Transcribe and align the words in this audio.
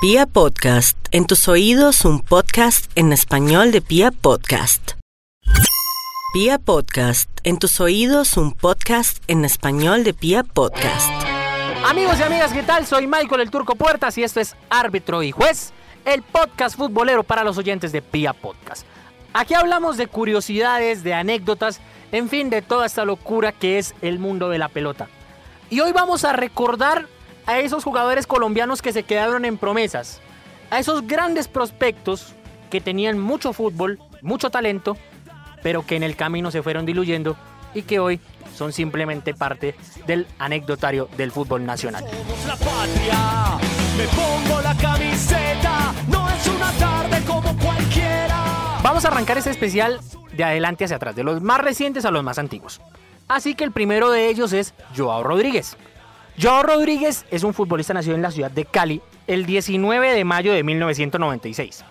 Pia 0.00 0.26
Podcast, 0.26 0.96
en 1.10 1.26
tus 1.26 1.48
oídos 1.48 2.04
un 2.04 2.20
podcast 2.20 2.88
en 2.94 3.12
español 3.12 3.72
de 3.72 3.80
Pia 3.80 4.12
Podcast. 4.12 4.92
Pia 6.32 6.60
Podcast, 6.60 7.28
en 7.42 7.58
tus 7.58 7.80
oídos 7.80 8.36
un 8.36 8.52
podcast 8.52 9.20
en 9.26 9.44
español 9.44 10.04
de 10.04 10.14
Pia 10.14 10.44
Podcast. 10.44 11.10
Amigos 11.84 12.20
y 12.20 12.22
amigas, 12.22 12.52
¿qué 12.52 12.62
tal? 12.62 12.86
Soy 12.86 13.08
Michael 13.08 13.40
el 13.40 13.50
Turco 13.50 13.74
Puertas 13.74 14.16
y 14.18 14.22
esto 14.22 14.38
es 14.38 14.54
Árbitro 14.70 15.24
y 15.24 15.32
Juez, 15.32 15.72
el 16.04 16.22
podcast 16.22 16.76
futbolero 16.76 17.24
para 17.24 17.42
los 17.42 17.58
oyentes 17.58 17.90
de 17.90 18.00
Pia 18.00 18.34
Podcast. 18.34 18.86
Aquí 19.32 19.54
hablamos 19.54 19.96
de 19.96 20.06
curiosidades, 20.06 21.02
de 21.02 21.14
anécdotas, 21.14 21.80
en 22.12 22.28
fin, 22.28 22.50
de 22.50 22.62
toda 22.62 22.86
esta 22.86 23.04
locura 23.04 23.50
que 23.50 23.78
es 23.78 23.96
el 24.00 24.20
mundo 24.20 24.48
de 24.48 24.58
la 24.58 24.68
pelota. 24.68 25.08
Y 25.70 25.80
hoy 25.80 25.90
vamos 25.90 26.24
a 26.24 26.32
recordar 26.32 27.08
a 27.48 27.60
esos 27.60 27.82
jugadores 27.82 28.26
colombianos 28.26 28.82
que 28.82 28.92
se 28.92 29.04
quedaron 29.04 29.46
en 29.46 29.56
promesas, 29.56 30.20
a 30.70 30.78
esos 30.78 31.06
grandes 31.06 31.48
prospectos 31.48 32.34
que 32.68 32.82
tenían 32.82 33.18
mucho 33.18 33.54
fútbol, 33.54 33.98
mucho 34.20 34.50
talento, 34.50 34.98
pero 35.62 35.84
que 35.86 35.96
en 35.96 36.02
el 36.02 36.14
camino 36.14 36.50
se 36.50 36.62
fueron 36.62 36.84
diluyendo 36.84 37.38
y 37.72 37.82
que 37.82 38.00
hoy 38.00 38.20
son 38.54 38.74
simplemente 38.74 39.32
parte 39.32 39.74
del 40.06 40.26
anecdotario 40.38 41.08
del 41.16 41.32
fútbol 41.32 41.64
nacional. 41.64 42.04
Somos 42.04 42.44
la 42.46 42.56
patria, 42.56 43.58
me 43.96 44.04
pongo 44.08 44.60
la 44.60 44.76
camiseta, 44.76 45.94
no 46.06 46.28
es 46.28 46.46
una 46.48 46.70
tarde 46.72 47.24
como 47.26 47.56
cualquiera. 47.56 48.78
Vamos 48.82 49.06
a 49.06 49.08
arrancar 49.08 49.38
este 49.38 49.50
especial 49.50 50.00
de 50.36 50.44
adelante 50.44 50.84
hacia 50.84 50.96
atrás, 50.96 51.16
de 51.16 51.24
los 51.24 51.40
más 51.40 51.62
recientes 51.62 52.04
a 52.04 52.10
los 52.10 52.22
más 52.22 52.38
antiguos. 52.38 52.82
Así 53.26 53.54
que 53.54 53.64
el 53.64 53.72
primero 53.72 54.10
de 54.10 54.28
ellos 54.28 54.52
es 54.52 54.74
Joao 54.94 55.22
Rodríguez. 55.22 55.78
Joao 56.40 56.62
Rodríguez 56.62 57.26
es 57.32 57.42
un 57.42 57.52
futbolista 57.52 57.92
nacido 57.92 58.14
en 58.14 58.22
la 58.22 58.30
ciudad 58.30 58.52
de 58.52 58.64
Cali 58.64 59.02
el 59.26 59.44
19 59.44 60.12
de 60.12 60.24
mayo 60.24 60.52
de 60.52 60.62
1996. 60.62 61.84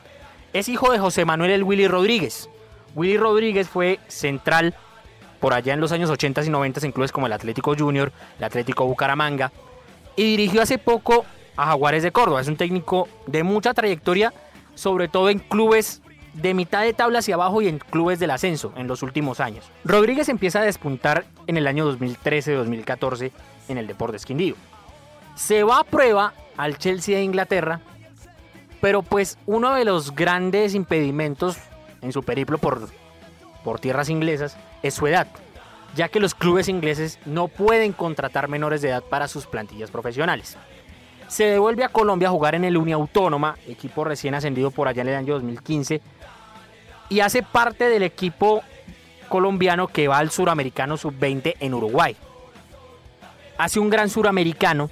Es 0.53 0.69
hijo 0.69 0.89
de 0.89 0.99
José 0.99 1.25
Manuel 1.25 1.52
El 1.52 1.63
Willy 1.63 1.85
Rodríguez. 1.89 2.49
Willy 2.95 3.17
Rodríguez 3.17 3.67
fue 3.67 3.99
central 4.07 4.73
por 5.41 5.53
allá 5.53 5.73
en 5.73 5.81
los 5.81 5.91
años 5.91 6.09
80 6.09 6.45
y 6.45 6.49
90 6.49 6.85
en 6.85 6.94
clubes 6.94 7.11
como 7.11 7.27
el 7.27 7.33
Atlético 7.33 7.75
Junior, 7.77 8.13
el 8.38 8.44
Atlético 8.45 8.85
Bucaramanga 8.85 9.52
y 10.16 10.23
dirigió 10.23 10.61
hace 10.61 10.77
poco 10.77 11.25
a 11.57 11.66
Jaguares 11.66 12.03
de 12.03 12.13
Córdoba. 12.13 12.39
Es 12.39 12.47
un 12.47 12.55
técnico 12.55 13.09
de 13.25 13.44
mucha 13.44 13.73
trayectoria, 13.73 14.33
sobre 14.75 15.09
todo 15.09 15.29
en 15.29 15.39
clubes 15.39 16.02
de 16.33 16.53
mitad 16.53 16.83
de 16.83 16.94
tabla 16.94 17.19
hacia 17.19 17.35
abajo 17.35 17.61
y 17.61 17.67
en 17.67 17.79
clubes 17.79 18.17
del 18.19 18.31
ascenso 18.31 18.72
en 18.77 18.88
los 18.88 19.03
últimos 19.03 19.41
años. 19.41 19.69
Rodríguez 19.83 20.29
empieza 20.29 20.61
a 20.61 20.63
despuntar 20.63 21.25
en 21.47 21.57
el 21.57 21.67
año 21.67 21.91
2013-2014 21.91 23.31
en 23.67 23.77
el 23.77 23.87
Deportes 23.87 24.25
Quindío. 24.25 24.55
Se 25.35 25.63
va 25.63 25.79
a 25.79 25.83
prueba 25.83 26.33
al 26.57 26.77
Chelsea 26.77 27.17
de 27.17 27.23
Inglaterra, 27.23 27.79
pero 28.81 29.03
pues 29.03 29.37
uno 29.45 29.73
de 29.75 29.85
los 29.85 30.15
grandes 30.15 30.73
impedimentos 30.73 31.57
en 32.01 32.11
su 32.11 32.23
periplo 32.23 32.57
por, 32.57 32.89
por 33.63 33.79
tierras 33.79 34.09
inglesas 34.09 34.57
es 34.81 34.93
su 34.93 35.07
edad, 35.07 35.27
ya 35.95 36.09
que 36.09 36.19
los 36.19 36.35
clubes 36.35 36.67
ingleses 36.67 37.19
no 37.25 37.47
pueden 37.47 37.93
contratar 37.93 38.47
menores 38.47 38.81
de 38.81 38.89
edad 38.89 39.03
para 39.03 39.27
sus 39.27 39.45
plantillas 39.45 39.91
profesionales. 39.91 40.57
Se 41.27 41.45
devuelve 41.45 41.83
a 41.83 41.89
Colombia 41.89 42.29
a 42.29 42.31
jugar 42.31 42.55
en 42.55 42.63
el 42.63 42.77
Uniautónoma, 42.77 43.57
equipo 43.67 44.03
recién 44.03 44.33
ascendido 44.33 44.71
por 44.71 44.88
allá 44.88 45.01
en 45.01 45.09
el 45.09 45.15
año 45.15 45.33
2015, 45.33 46.01
y 47.09 47.19
hace 47.19 47.43
parte 47.43 47.89
del 47.89 48.03
equipo 48.03 48.63
colombiano 49.29 49.88
que 49.88 50.07
va 50.07 50.19
al 50.19 50.31
Suramericano 50.31 50.97
Sub-20 50.97 51.55
en 51.59 51.73
Uruguay 51.73 52.15
hace 53.58 53.80
un 53.80 53.89
gran 53.89 54.09
suramericano 54.09 54.89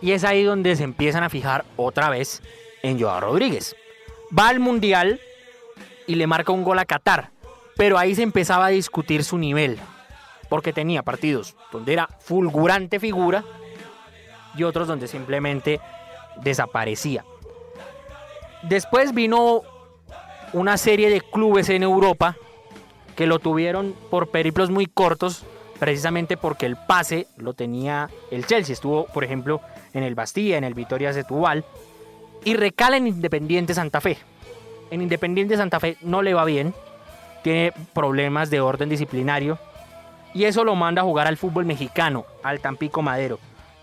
y 0.00 0.12
es 0.12 0.24
ahí 0.24 0.42
donde 0.42 0.76
se 0.76 0.84
empiezan 0.84 1.22
a 1.22 1.30
fijar 1.30 1.64
otra 1.76 2.10
vez 2.10 2.42
en 2.82 3.00
Joao 3.00 3.20
Rodríguez. 3.20 3.76
Va 4.36 4.48
al 4.48 4.60
Mundial 4.60 5.20
y 6.06 6.14
le 6.14 6.26
marca 6.26 6.52
un 6.52 6.64
gol 6.64 6.78
a 6.78 6.84
Qatar, 6.84 7.30
pero 7.76 7.98
ahí 7.98 8.14
se 8.14 8.22
empezaba 8.22 8.66
a 8.66 8.70
discutir 8.70 9.24
su 9.24 9.38
nivel, 9.38 9.78
porque 10.48 10.72
tenía 10.72 11.02
partidos 11.02 11.56
donde 11.72 11.92
era 11.92 12.08
fulgurante 12.20 13.00
figura 13.00 13.44
y 14.56 14.62
otros 14.62 14.88
donde 14.88 15.08
simplemente 15.08 15.80
desaparecía. 16.42 17.24
Después 18.62 19.14
vino 19.14 19.62
una 20.52 20.76
serie 20.76 21.10
de 21.10 21.20
clubes 21.20 21.68
en 21.68 21.82
Europa 21.82 22.36
que 23.16 23.26
lo 23.26 23.38
tuvieron 23.38 23.94
por 24.10 24.28
periplos 24.28 24.70
muy 24.70 24.86
cortos 24.86 25.44
precisamente 25.78 26.36
porque 26.36 26.66
el 26.66 26.76
pase 26.76 27.26
lo 27.36 27.54
tenía 27.54 28.08
el 28.30 28.46
Chelsea. 28.46 28.72
Estuvo, 28.72 29.06
por 29.06 29.24
ejemplo, 29.24 29.60
en 29.92 30.02
el 30.02 30.14
Bastilla, 30.14 30.58
en 30.58 30.64
el 30.64 30.74
Vitoria 30.74 31.12
Setúbal 31.12 31.64
y 32.44 32.54
recala 32.54 32.96
en 32.96 33.06
Independiente 33.06 33.74
Santa 33.74 34.00
Fe. 34.00 34.18
En 34.90 35.02
Independiente 35.02 35.56
Santa 35.56 35.80
Fe 35.80 35.96
no 36.00 36.22
le 36.22 36.34
va 36.34 36.44
bien, 36.44 36.74
tiene 37.42 37.72
problemas 37.92 38.50
de 38.50 38.60
orden 38.60 38.88
disciplinario 38.88 39.58
y 40.32 40.44
eso 40.44 40.64
lo 40.64 40.74
manda 40.74 41.02
a 41.02 41.04
jugar 41.04 41.26
al 41.26 41.36
fútbol 41.36 41.64
mexicano, 41.64 42.26
al 42.42 42.60
Tampico 42.60 43.02
Madero 43.02 43.38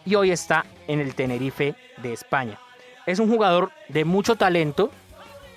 y 0.06 0.16
hoy 0.16 0.32
está 0.32 0.66
en 0.88 1.00
el 1.00 1.16
Tenerife 1.16 1.76
de 2.02 2.14
España. 2.14 2.60
Es 3.06 3.20
un 3.20 3.30
jugador 3.30 3.72
de 3.90 4.06
mucho 4.06 4.36
talento, 4.36 4.92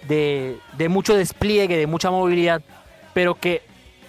de, 0.09 0.59
de 0.77 0.89
mucho 0.89 1.17
despliegue, 1.17 1.77
de 1.77 1.87
mucha 1.87 2.11
movilidad, 2.11 2.63
pero 3.15 3.35
que 3.35 3.63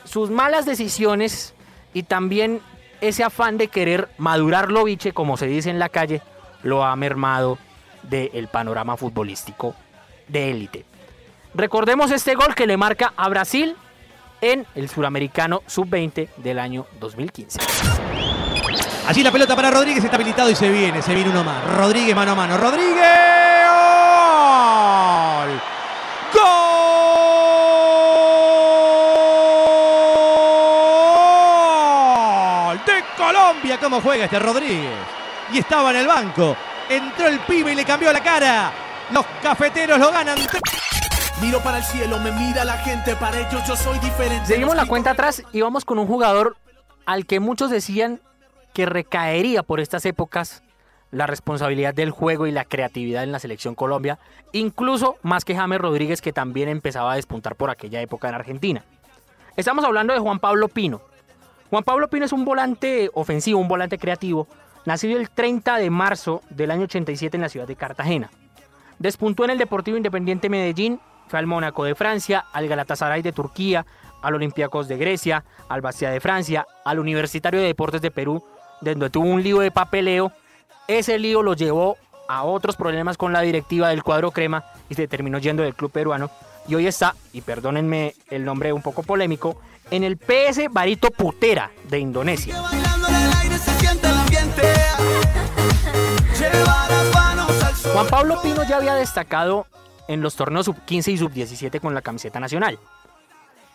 sus 0.04 0.30
malas 0.30 0.66
decisiones 0.66 1.54
y 1.98 2.04
también 2.04 2.62
ese 3.02 3.24
afán 3.24 3.58
de 3.58 3.70
querer 3.70 4.08
madurar 4.20 4.72
Loviche, 4.72 5.14
como 5.14 5.36
se 5.36 5.48
dice 5.48 5.72
en 5.72 5.80
la 5.80 5.90
calle, 5.90 6.22
lo 6.62 6.86
ha 6.86 6.96
mermado 6.96 7.58
del 8.04 8.48
panorama 8.50 8.96
futbolístico 8.98 9.74
de 10.28 10.52
élite. 10.52 10.86
Recordemos 11.56 12.12
este 12.12 12.36
gol 12.36 12.54
que 12.54 12.68
le 12.68 12.78
marca 12.78 13.14
a 13.18 13.28
Brasil 13.30 13.76
en 14.42 14.68
el 14.76 14.90
suramericano 14.90 15.64
sub-20 15.66 16.30
del 16.38 16.60
año 16.60 16.86
2015. 17.00 17.62
Allí 19.08 19.24
la 19.24 19.32
pelota 19.32 19.56
para 19.56 19.72
Rodríguez, 19.72 20.04
está 20.04 20.18
habilitado 20.18 20.52
y 20.52 20.56
se 20.56 20.70
viene, 20.70 21.02
se 21.02 21.16
viene 21.16 21.32
uno 21.32 21.44
más. 21.44 21.64
Rodríguez 21.78 22.16
mano 22.16 22.34
a 22.34 22.36
mano. 22.36 22.60
Rodríguez. 22.60 23.08
¡Gol! 25.42 25.60
¡Gol! 26.36 26.78
De 32.86 33.04
Colombia, 33.28 33.78
cómo 33.78 34.00
juega 34.00 34.24
este 34.24 34.40
Rodríguez. 34.40 34.96
Y 35.52 35.58
estaba 35.58 35.92
en 35.92 35.98
el 35.98 36.08
banco. 36.08 36.56
Entró 36.88 37.28
el 37.28 37.40
pibe 37.42 37.74
y 37.74 37.76
le 37.76 37.84
cambió 37.84 38.14
la 38.14 38.24
cara. 38.24 38.72
Los 39.12 39.26
cafeteros 39.44 40.00
lo 40.00 40.14
ganan. 40.14 40.38
Miro 41.42 41.60
para 41.60 41.80
el 41.80 41.84
cielo, 41.84 42.20
me 42.20 42.32
mira 42.32 42.64
la 42.64 42.78
gente, 42.78 43.18
para 43.18 43.38
ellos 43.38 43.62
yo 43.68 43.76
soy 43.76 44.00
diferente. 44.00 44.46
Seguimos 44.46 44.78
la 44.78 44.86
cuenta 44.86 45.12
atrás 45.12 45.44
y 45.52 45.60
vamos 45.60 45.84
con 45.84 46.00
un 46.00 46.08
jugador 46.08 46.56
al 47.06 47.26
que 47.26 47.42
muchos 47.42 47.70
decían 47.70 48.22
que 48.74 48.86
recaería 48.86 49.62
por 49.62 49.82
estas 49.82 50.06
épocas 50.06 50.64
la 51.12 51.28
responsabilidad 51.28 51.94
del 51.94 52.12
juego 52.12 52.48
y 52.48 52.52
la 52.52 52.64
creatividad 52.64 53.24
en 53.24 53.34
la 53.34 53.40
selección 53.40 53.76
Colombia, 53.76 54.20
incluso 54.54 55.18
más 55.22 55.44
que 55.44 55.54
James 55.54 55.82
Rodríguez 55.82 56.22
que 56.22 56.32
también 56.32 56.70
empezaba 56.70 57.12
a 57.12 57.18
despuntar 57.18 57.58
por 57.58 57.72
aquella 57.72 58.00
época 58.00 58.30
en 58.30 58.36
Argentina. 58.36 58.86
Estamos 59.58 59.84
hablando 59.84 60.14
de 60.14 60.20
Juan 60.20 60.40
Pablo 60.40 60.70
Pino. 60.70 61.02
Juan 61.70 61.84
Pablo 61.84 62.08
Pino 62.08 62.26
es 62.26 62.32
un 62.32 62.46
volante 62.46 63.10
ofensivo, 63.14 63.60
un 63.60 63.68
volante 63.68 63.98
creativo, 63.98 64.48
nacido 64.86 65.20
el 65.20 65.30
30 65.30 65.78
de 65.78 65.90
marzo 65.90 66.42
del 66.50 66.72
año 66.72 66.84
87 66.84 67.36
en 67.36 67.42
la 67.42 67.50
ciudad 67.50 67.68
de 67.68 67.76
Cartagena. 67.76 68.30
Despuntó 69.00 69.44
en 69.44 69.50
el 69.50 69.58
Deportivo 69.58 69.98
Independiente 69.98 70.50
Medellín, 70.50 71.02
fue 71.28 71.40
al 71.40 71.46
Mónaco 71.46 71.84
de 71.84 71.94
Francia, 71.94 72.46
al 72.54 72.70
Galatasaray 72.70 73.22
de 73.22 73.34
Turquía, 73.34 73.86
al 74.22 74.36
Olympiacos 74.36 74.88
de 74.88 74.98
Grecia, 74.98 75.44
al 75.68 75.82
Bastia 75.82 76.10
de 76.10 76.22
Francia, 76.22 76.66
al 76.86 77.00
Universitario 77.00 77.60
de 77.60 77.68
Deportes 77.68 78.02
de 78.02 78.12
Perú, 78.12 78.44
donde 78.80 79.10
tuvo 79.10 79.26
un 79.26 79.44
lío 79.44 79.60
de 79.60 79.70
papeleo. 79.70 80.32
Ese 80.88 81.20
lío 81.20 81.44
lo 81.44 81.54
llevó 81.54 81.98
a 82.30 82.44
otros 82.44 82.78
problemas 82.78 83.18
con 83.18 83.34
la 83.34 83.42
directiva 83.42 83.90
del 83.90 84.04
cuadro 84.04 84.32
crema 84.32 84.64
y 84.90 84.96
se 84.96 85.08
terminó 85.10 85.38
yendo 85.38 85.64
del 85.64 85.76
club 85.76 85.92
peruano. 85.92 86.32
Y 86.68 86.76
hoy 86.76 86.88
está, 86.88 87.14
y 87.34 87.42
perdónenme 87.42 88.14
el 88.30 88.46
nombre 88.46 88.72
un 88.72 88.82
poco 88.82 89.04
polémico, 89.04 89.62
en 89.92 90.04
el 90.04 90.18
PS 90.18 90.72
Barito 90.72 91.12
Putera 91.12 91.72
de 91.90 92.00
Indonesia. 92.00 92.56
Juan 97.94 98.08
Pablo 98.08 98.42
Pino 98.42 98.64
ya 98.68 98.78
había 98.78 98.96
destacado 98.96 99.66
en 100.08 100.22
los 100.22 100.36
torneos 100.36 100.66
sub-15 100.66 101.14
y 101.14 101.18
sub-17 101.18 101.80
con 101.80 101.94
la 101.94 102.02
camiseta 102.02 102.40
nacional. 102.40 102.80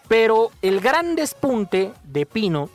Pero 0.08 0.50
el 0.62 0.80
gran 0.80 1.16
despunte 1.16 1.92
de 2.04 2.26
Pino 2.26 2.68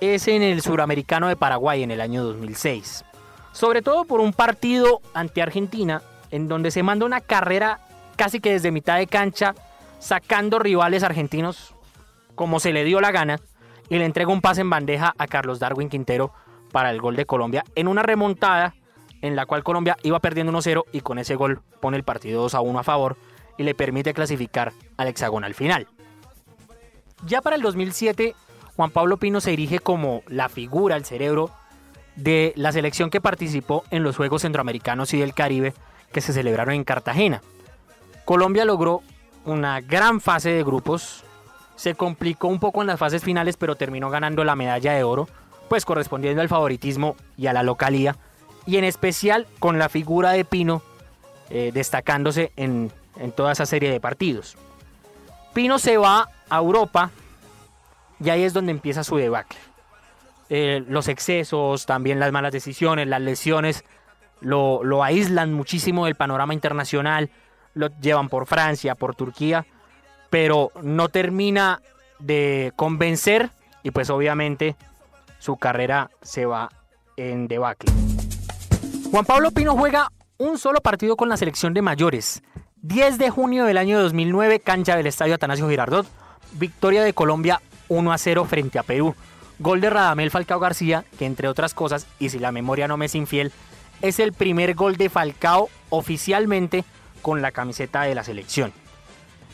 es 0.00 0.28
en 0.28 0.42
el 0.42 0.62
suramericano 0.62 1.28
de 1.28 1.36
Paraguay 1.36 1.82
en 1.82 1.90
el 1.90 2.00
año 2.00 2.24
2006. 2.24 3.04
Sobre 3.52 3.82
todo 3.82 4.04
por 4.04 4.20
un 4.20 4.32
partido 4.32 5.00
ante 5.14 5.42
Argentina 5.42 6.02
en 6.30 6.48
donde 6.48 6.70
se 6.70 6.82
manda 6.82 7.06
una 7.06 7.20
carrera 7.20 7.80
casi 8.16 8.40
que 8.40 8.52
desde 8.52 8.70
mitad 8.70 8.96
de 8.96 9.06
cancha 9.06 9.54
sacando 9.98 10.58
rivales 10.58 11.02
argentinos 11.02 11.74
como 12.38 12.60
se 12.60 12.72
le 12.72 12.84
dio 12.84 13.00
la 13.00 13.10
gana 13.10 13.40
y 13.88 13.98
le 13.98 14.04
entrega 14.04 14.32
un 14.32 14.40
pase 14.40 14.60
en 14.60 14.70
bandeja 14.70 15.12
a 15.18 15.26
Carlos 15.26 15.58
Darwin 15.58 15.88
Quintero 15.88 16.32
para 16.70 16.90
el 16.90 17.00
gol 17.00 17.16
de 17.16 17.26
Colombia 17.26 17.64
en 17.74 17.88
una 17.88 18.04
remontada 18.04 18.76
en 19.22 19.34
la 19.34 19.44
cual 19.44 19.64
Colombia 19.64 19.96
iba 20.04 20.20
perdiendo 20.20 20.52
1-0 20.52 20.84
y 20.92 21.00
con 21.00 21.18
ese 21.18 21.34
gol 21.34 21.62
pone 21.80 21.96
el 21.96 22.04
partido 22.04 22.48
2-1 22.48 22.78
a 22.78 22.82
favor 22.84 23.16
y 23.56 23.64
le 23.64 23.74
permite 23.74 24.14
clasificar 24.14 24.72
al 24.96 25.08
hexagonal 25.08 25.52
final. 25.54 25.88
Ya 27.26 27.42
para 27.42 27.56
el 27.56 27.62
2007, 27.62 28.36
Juan 28.76 28.92
Pablo 28.92 29.16
Pino 29.16 29.40
se 29.40 29.52
erige 29.52 29.80
como 29.80 30.22
la 30.28 30.48
figura, 30.48 30.94
el 30.94 31.04
cerebro 31.04 31.50
de 32.14 32.52
la 32.54 32.70
selección 32.70 33.10
que 33.10 33.20
participó 33.20 33.82
en 33.90 34.04
los 34.04 34.16
Juegos 34.16 34.42
Centroamericanos 34.42 35.12
y 35.12 35.18
del 35.18 35.34
Caribe 35.34 35.74
que 36.12 36.20
se 36.20 36.32
celebraron 36.32 36.74
en 36.74 36.84
Cartagena. 36.84 37.42
Colombia 38.24 38.64
logró 38.64 39.02
una 39.44 39.80
gran 39.80 40.20
fase 40.20 40.50
de 40.50 40.62
grupos, 40.62 41.24
se 41.78 41.94
complicó 41.94 42.48
un 42.48 42.58
poco 42.58 42.80
en 42.80 42.88
las 42.88 42.98
fases 42.98 43.22
finales, 43.22 43.56
pero 43.56 43.76
terminó 43.76 44.10
ganando 44.10 44.42
la 44.42 44.56
medalla 44.56 44.94
de 44.94 45.04
oro, 45.04 45.28
pues 45.68 45.84
correspondiendo 45.84 46.42
al 46.42 46.48
favoritismo 46.48 47.14
y 47.36 47.46
a 47.46 47.52
la 47.52 47.62
localía, 47.62 48.16
y 48.66 48.78
en 48.78 48.84
especial 48.84 49.46
con 49.60 49.78
la 49.78 49.88
figura 49.88 50.32
de 50.32 50.44
Pino 50.44 50.82
eh, 51.50 51.70
destacándose 51.72 52.52
en, 52.56 52.90
en 53.16 53.30
toda 53.30 53.52
esa 53.52 53.64
serie 53.64 53.92
de 53.92 54.00
partidos. 54.00 54.56
Pino 55.54 55.78
se 55.78 55.96
va 55.98 56.28
a 56.50 56.56
Europa 56.58 57.12
y 58.18 58.30
ahí 58.30 58.42
es 58.42 58.52
donde 58.52 58.72
empieza 58.72 59.04
su 59.04 59.16
debacle. 59.16 59.58
Eh, 60.50 60.82
los 60.88 61.06
excesos, 61.06 61.86
también 61.86 62.18
las 62.18 62.32
malas 62.32 62.50
decisiones, 62.50 63.06
las 63.06 63.20
lesiones, 63.20 63.84
lo, 64.40 64.82
lo 64.82 65.04
aíslan 65.04 65.52
muchísimo 65.52 66.06
del 66.06 66.16
panorama 66.16 66.54
internacional, 66.54 67.30
lo 67.74 67.88
llevan 68.00 68.28
por 68.28 68.46
Francia, 68.46 68.96
por 68.96 69.14
Turquía, 69.14 69.64
pero 70.30 70.72
no 70.82 71.08
termina 71.08 71.80
de 72.18 72.72
convencer 72.76 73.50
y 73.82 73.90
pues 73.90 74.10
obviamente 74.10 74.76
su 75.38 75.56
carrera 75.56 76.10
se 76.22 76.46
va 76.46 76.68
en 77.16 77.48
debacle. 77.48 77.92
Juan 79.10 79.24
Pablo 79.24 79.50
Pino 79.50 79.76
juega 79.76 80.10
un 80.36 80.58
solo 80.58 80.80
partido 80.80 81.16
con 81.16 81.28
la 81.28 81.36
selección 81.36 81.74
de 81.74 81.82
mayores. 81.82 82.42
10 82.82 83.18
de 83.18 83.30
junio 83.30 83.64
del 83.64 83.78
año 83.78 84.00
2009, 84.00 84.60
cancha 84.60 84.96
del 84.96 85.06
Estadio 85.06 85.34
Atanasio 85.34 85.68
Girardot, 85.68 86.06
victoria 86.52 87.02
de 87.02 87.12
Colombia 87.12 87.60
1 87.88 88.12
a 88.12 88.18
0 88.18 88.44
frente 88.44 88.78
a 88.78 88.82
Perú. 88.82 89.14
Gol 89.58 89.80
de 89.80 89.90
Radamel 89.90 90.30
Falcao 90.30 90.60
García, 90.60 91.04
que 91.18 91.26
entre 91.26 91.48
otras 91.48 91.74
cosas, 91.74 92.06
y 92.20 92.28
si 92.28 92.38
la 92.38 92.52
memoria 92.52 92.86
no 92.86 92.96
me 92.96 93.06
es 93.06 93.14
infiel, 93.16 93.52
es 94.02 94.20
el 94.20 94.32
primer 94.32 94.74
gol 94.74 94.96
de 94.96 95.08
Falcao 95.08 95.68
oficialmente 95.90 96.84
con 97.22 97.42
la 97.42 97.50
camiseta 97.50 98.02
de 98.02 98.14
la 98.14 98.22
selección. 98.22 98.72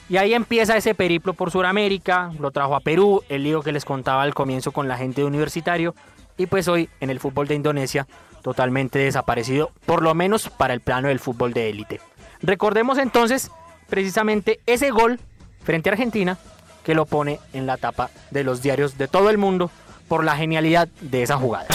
Y 0.09 0.19
ahí 0.19 0.35
empieza 0.35 0.77
ese 0.77 0.95
periplo 0.95 1.33
por 1.33 1.51
Sudamérica, 1.51 2.31
lo 2.39 2.51
trajo 2.51 2.77
a 2.77 2.81
Perú, 2.81 3.23
el 3.29 3.45
lío 3.45 3.63
que 3.63 3.73
les 3.73 3.85
contaba 3.85 4.23
al 4.23 4.35
comienzo 4.35 4.73
con 4.73 4.87
la 4.87 4.99
gente 4.99 5.23
de 5.23 5.27
universitario, 5.27 5.95
y 6.37 6.47
pues 6.47 6.69
hoy 6.69 6.91
en 7.01 7.11
el 7.11 7.21
fútbol 7.21 7.49
de 7.49 7.55
Indonesia 7.55 8.07
totalmente 8.43 8.99
desaparecido, 8.99 9.71
por 9.87 10.03
lo 10.03 10.15
menos 10.15 10.51
para 10.51 10.75
el 10.75 10.81
plano 10.81 11.09
del 11.09 11.21
fútbol 11.21 11.55
de 11.55 11.71
élite. 11.71 12.01
Recordemos 12.43 12.99
entonces 12.99 13.51
precisamente 13.89 14.61
ese 14.67 14.91
gol 14.91 15.19
frente 15.63 15.89
a 15.89 15.93
Argentina 15.93 16.37
que 16.85 16.95
lo 16.95 17.07
pone 17.07 17.41
en 17.55 17.67
la 17.67 17.79
tapa 17.79 18.11
de 18.31 18.45
los 18.45 18.61
diarios 18.61 18.99
de 18.99 19.09
todo 19.09 19.31
el 19.31 19.39
mundo 19.39 19.71
por 20.09 20.25
la 20.25 20.37
genialidad 20.37 20.89
de 21.01 21.23
esa 21.23 21.39
jugada. 21.39 21.74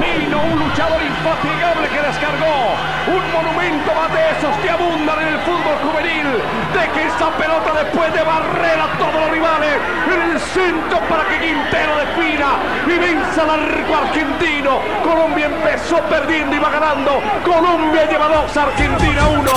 Un 0.00 0.58
luchador 0.58 1.02
infatigable 1.02 1.88
que 1.88 2.00
descargó. 2.00 2.72
Un 3.06 3.32
monumento 3.32 3.94
más 3.94 4.10
de 4.12 4.30
esos 4.32 4.56
que 4.62 4.70
abundan 4.70 5.20
en 5.20 5.28
el 5.28 5.38
fútbol 5.40 5.76
juvenil. 5.84 6.26
De 6.72 6.88
que 6.94 7.06
esa 7.06 7.28
pelota 7.36 7.84
después 7.84 8.12
de 8.14 8.22
barrer 8.22 8.80
a 8.80 8.98
todos 8.98 9.14
los 9.14 9.30
rivales 9.30 9.76
en 10.12 10.30
el 10.30 10.40
centro 10.40 11.00
para 11.08 11.28
que 11.28 11.38
Quintero 11.40 11.96
defina 11.96 12.56
y 12.86 12.98
venza 12.98 13.42
al 13.42 13.50
arco 13.50 13.96
argentino. 13.96 14.78
Colombia 15.04 15.46
empezó 15.46 16.00
perdiendo 16.08 16.56
y 16.56 16.58
va 16.58 16.70
ganando. 16.70 17.20
Colombia 17.44 18.08
lleva 18.08 18.28
dos, 18.28 18.56
Argentina 18.56 19.28
uno. 19.28 19.50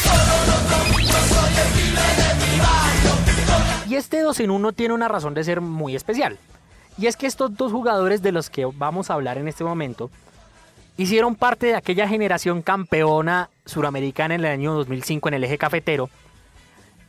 Y 3.88 3.96
este 3.96 4.22
2 4.22 4.40
en 4.42 4.52
1 4.52 4.72
tiene 4.74 4.94
una 4.94 5.08
razón 5.08 5.34
de 5.34 5.44
ser 5.44 5.62
muy 5.62 5.96
especial. 5.96 6.38
Y 6.98 7.08
es 7.08 7.16
que 7.16 7.28
estos 7.28 7.56
dos 7.56 7.72
jugadores 7.72 8.22
de 8.22 8.32
los 8.32 8.50
que 8.50 8.66
vamos 8.66 9.10
a 9.10 9.14
hablar 9.14 9.38
en 9.38 9.48
este 9.48 9.64
momento 9.64 10.10
hicieron 10.98 11.36
parte 11.36 11.68
de 11.68 11.76
aquella 11.76 12.08
generación 12.08 12.62
campeona 12.62 13.50
suramericana 13.66 14.36
en 14.36 14.42
el 14.42 14.52
año 14.52 14.74
2005 14.74 15.30
en 15.30 15.34
el 15.36 15.44
eje 15.44 15.58
cafetero 15.58 16.10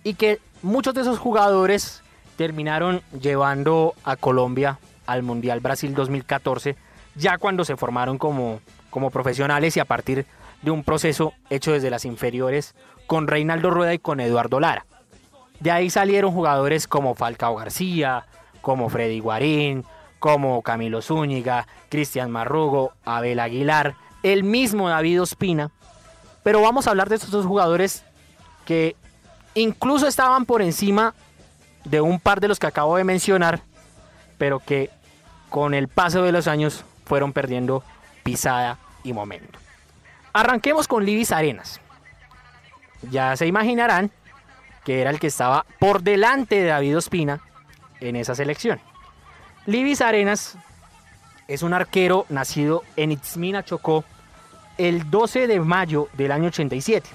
y 0.02 0.14
que 0.14 0.40
muchos 0.62 0.94
de 0.94 1.02
esos 1.02 1.18
jugadores 1.18 2.02
terminaron 2.36 3.02
llevando 3.20 3.94
a 4.04 4.16
Colombia 4.16 4.78
al 5.06 5.22
Mundial 5.22 5.60
Brasil 5.60 5.94
2014 5.94 6.76
ya 7.14 7.38
cuando 7.38 7.64
se 7.64 7.76
formaron 7.76 8.18
como, 8.18 8.60
como 8.90 9.10
profesionales 9.10 9.76
y 9.76 9.80
a 9.80 9.84
partir 9.84 10.26
de 10.62 10.70
un 10.70 10.82
proceso 10.82 11.34
hecho 11.50 11.72
desde 11.72 11.90
las 11.90 12.04
inferiores 12.04 12.74
con 13.06 13.28
Reinaldo 13.28 13.70
Rueda 13.70 13.94
y 13.94 13.98
con 13.98 14.20
Eduardo 14.20 14.60
Lara. 14.60 14.86
De 15.60 15.70
ahí 15.70 15.90
salieron 15.90 16.32
jugadores 16.32 16.88
como 16.88 17.14
Falcao 17.14 17.54
García, 17.56 18.26
como 18.60 18.88
Freddy 18.88 19.20
Guarín, 19.20 19.84
como 20.24 20.62
Camilo 20.62 21.02
Zúñiga, 21.02 21.66
Cristian 21.90 22.30
Marrugo, 22.30 22.94
Abel 23.04 23.38
Aguilar, 23.38 23.94
el 24.22 24.42
mismo 24.42 24.88
David 24.88 25.20
Ospina. 25.20 25.70
Pero 26.42 26.62
vamos 26.62 26.86
a 26.86 26.90
hablar 26.90 27.10
de 27.10 27.16
estos 27.16 27.30
dos 27.30 27.44
jugadores 27.44 28.06
que 28.64 28.96
incluso 29.54 30.06
estaban 30.06 30.46
por 30.46 30.62
encima 30.62 31.12
de 31.84 32.00
un 32.00 32.18
par 32.20 32.40
de 32.40 32.48
los 32.48 32.58
que 32.58 32.66
acabo 32.66 32.96
de 32.96 33.04
mencionar, 33.04 33.60
pero 34.38 34.60
que 34.60 34.88
con 35.50 35.74
el 35.74 35.88
paso 35.88 36.22
de 36.22 36.32
los 36.32 36.48
años 36.48 36.86
fueron 37.04 37.34
perdiendo 37.34 37.84
pisada 38.22 38.78
y 39.02 39.12
momento. 39.12 39.58
Arranquemos 40.32 40.88
con 40.88 41.04
Libis 41.04 41.32
Arenas. 41.32 41.82
Ya 43.10 43.36
se 43.36 43.46
imaginarán 43.46 44.10
que 44.86 45.02
era 45.02 45.10
el 45.10 45.20
que 45.20 45.26
estaba 45.26 45.66
por 45.78 46.00
delante 46.00 46.54
de 46.54 46.68
David 46.68 46.96
Ospina 46.96 47.42
en 48.00 48.16
esa 48.16 48.34
selección. 48.34 48.80
Libis 49.66 50.02
Arenas 50.02 50.58
es 51.48 51.62
un 51.62 51.72
arquero 51.72 52.26
nacido 52.28 52.82
en 52.96 53.12
Itzmina, 53.12 53.64
Chocó, 53.64 54.04
el 54.76 55.10
12 55.10 55.46
de 55.46 55.60
mayo 55.60 56.08
del 56.12 56.32
año 56.32 56.48
87. 56.48 57.08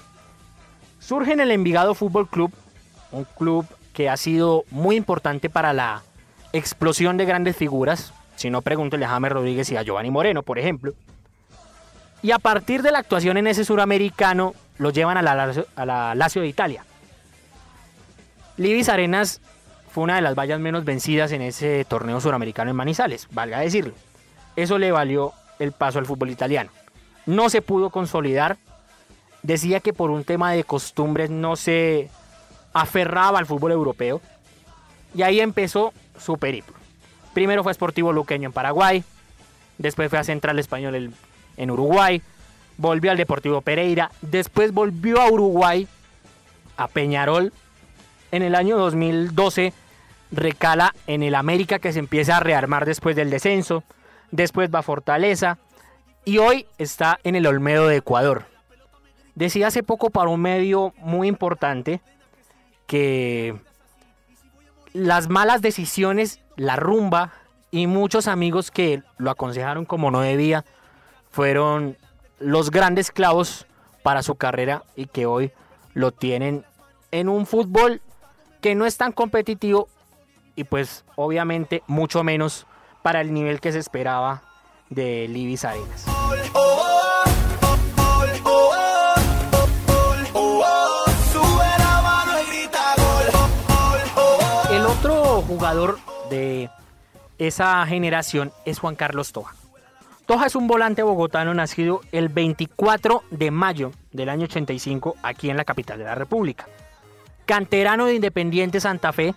Surge 1.00 1.34
en 1.34 1.42
el 1.42 1.52
Envigado 1.52 1.94
Fútbol 1.94 2.28
Club, 2.28 2.52
un 3.12 3.26
club 3.38 3.68
que 3.94 4.10
ha 4.10 4.18
sido 4.18 4.66
muy 4.72 4.96
importante 4.96 5.50
para 5.50 5.74
la 5.74 6.02
explosión 6.52 7.18
de 7.18 7.26
grandes 7.26 7.56
figuras. 7.56 8.14
Si 8.36 8.50
no, 8.50 8.64
pregúntele 8.64 9.06
a 9.06 9.10
James 9.10 9.32
Rodríguez 9.32 9.70
y 9.72 9.78
a 9.78 9.84
Giovanni 9.84 10.10
Moreno, 10.10 10.42
por 10.42 10.58
ejemplo. 10.58 10.94
Y 12.24 12.32
a 12.32 12.40
partir 12.40 12.82
de 12.82 12.92
la 12.92 13.00
actuación 13.00 13.38
en 13.38 13.46
ese 13.46 13.64
suramericano, 13.64 14.56
lo 14.80 14.90
llevan 14.90 15.18
a 15.18 15.22
la, 15.22 15.54
a 15.76 15.86
la 15.86 16.16
Lazio 16.16 16.42
de 16.42 16.48
Italia. 16.48 16.84
Libis 18.58 18.90
Arenas 18.90 19.40
fue 19.90 20.04
una 20.04 20.16
de 20.16 20.22
las 20.22 20.36
vallas 20.36 20.60
menos 20.60 20.86
vencidas 20.86 21.32
en 21.32 21.42
ese 21.42 21.86
torneo 21.86 22.22
suramericano 22.22 22.70
en 22.70 22.76
Manizales, 22.78 23.28
valga 23.32 23.60
decirlo. 23.60 23.94
Eso 24.56 24.78
le 24.78 24.92
valió 24.92 25.34
el 25.58 25.72
paso 25.72 26.00
al 26.00 26.06
fútbol 26.06 26.30
italiano. 26.30 26.72
No 27.26 27.50
se 27.50 27.62
pudo 27.62 27.90
consolidar. 27.90 28.58
Decía 29.42 29.80
que 29.80 29.94
por 29.94 30.12
un 30.12 30.24
tema 30.24 30.52
de 30.52 30.64
costumbres 30.64 31.30
no 31.30 31.56
se 31.56 32.10
aferraba 32.74 33.40
al 33.40 33.46
fútbol 33.46 33.72
europeo. 33.72 34.22
Y 35.16 35.22
ahí 35.22 35.40
empezó 35.40 35.94
su 36.18 36.38
periplo. 36.38 36.76
Primero 37.34 37.64
fue 37.64 37.74
Sportivo 37.74 38.12
Luqueño 38.12 38.48
en 38.48 38.54
Paraguay. 38.54 39.04
Después 39.78 40.10
fue 40.10 40.20
a 40.20 40.24
Central 40.24 40.60
Español 40.60 41.14
en 41.58 41.72
Uruguay. 41.72 42.22
Volvió 42.78 43.12
al 43.12 43.18
Deportivo 43.18 43.62
Pereira. 43.62 44.12
Después 44.22 44.74
volvió 44.74 45.22
a 45.22 45.30
Uruguay, 45.30 45.88
a 46.76 46.88
Peñarol 46.88 47.54
en 48.32 48.44
el 48.44 48.56
año 48.56 48.78
2012 48.78 49.74
recala 50.32 50.94
en 51.08 51.24
el 51.24 51.36
América 51.36 51.80
que 51.80 51.94
se 51.94 52.00
empieza 52.00 52.38
a 52.38 52.40
rearmar 52.40 52.86
después 52.86 53.16
del 53.16 53.30
descenso, 53.30 53.84
después 54.32 54.70
va 54.74 54.80
a 54.80 54.84
Fortaleza 54.84 55.58
y 56.26 56.38
hoy 56.38 56.68
está 56.78 57.20
en 57.24 57.36
el 57.36 57.48
Olmedo 57.48 57.88
de 57.88 57.98
Ecuador. 57.98 58.46
Decía 59.36 59.68
hace 59.68 59.84
poco 59.84 60.10
para 60.10 60.30
un 60.30 60.42
medio 60.42 60.94
muy 60.98 61.28
importante 61.28 62.02
que 62.88 63.56
las 64.94 65.30
malas 65.30 65.62
decisiones, 65.62 66.42
la 66.56 66.76
rumba 66.76 67.34
y 67.72 67.88
muchos 67.88 68.28
amigos 68.28 68.72
que 68.72 69.04
lo 69.18 69.32
aconsejaron 69.32 69.86
como 69.86 70.12
no 70.12 70.22
debía 70.22 70.66
fueron 71.32 71.98
los 72.40 72.72
grandes 72.72 73.12
clavos 73.12 73.66
para 74.04 74.24
su 74.24 74.36
carrera 74.36 74.84
y 74.96 75.06
que 75.06 75.26
hoy 75.26 75.52
lo 75.94 76.12
tienen 76.12 76.66
en 77.12 77.30
un 77.30 77.46
fútbol 77.46 78.02
que 78.62 78.76
no 78.76 78.86
es 78.86 78.98
tan 78.98 79.12
competitivo 79.12 79.88
y 80.56 80.66
pues 80.66 81.06
obviamente 81.16 81.84
mucho 81.88 82.24
menos 82.24 82.66
para 83.02 83.22
el 83.22 83.34
nivel 83.34 83.62
que 83.62 83.72
se 83.72 83.80
esperaba 83.80 84.42
de 84.90 85.28
Libis 85.28 85.64
Arenas. 85.66 86.06
El 94.72 94.86
otro 94.86 95.42
jugador 95.42 95.98
de 96.30 96.70
esa 97.38 97.86
generación 97.86 98.52
es 98.66 98.80
Juan 98.80 98.96
Carlos 98.96 99.32
Toa. 99.32 99.56
Toja 100.26 100.46
es 100.46 100.56
un 100.56 100.68
volante 100.68 101.02
bogotano 101.02 101.54
nacido 101.54 102.02
el 102.12 102.30
24 102.30 103.24
de 103.32 103.50
mayo 103.50 103.92
del 104.12 104.30
año 104.30 104.44
85 104.44 105.16
aquí 105.24 105.50
en 105.50 105.58
la 105.58 105.66
capital 105.66 105.98
de 105.98 106.04
la 106.04 106.14
República. 106.14 106.68
Canterano 107.50 108.06
de 108.06 108.14
Independiente 108.14 108.80
Santa 108.80 109.12
Fe, 109.12 109.34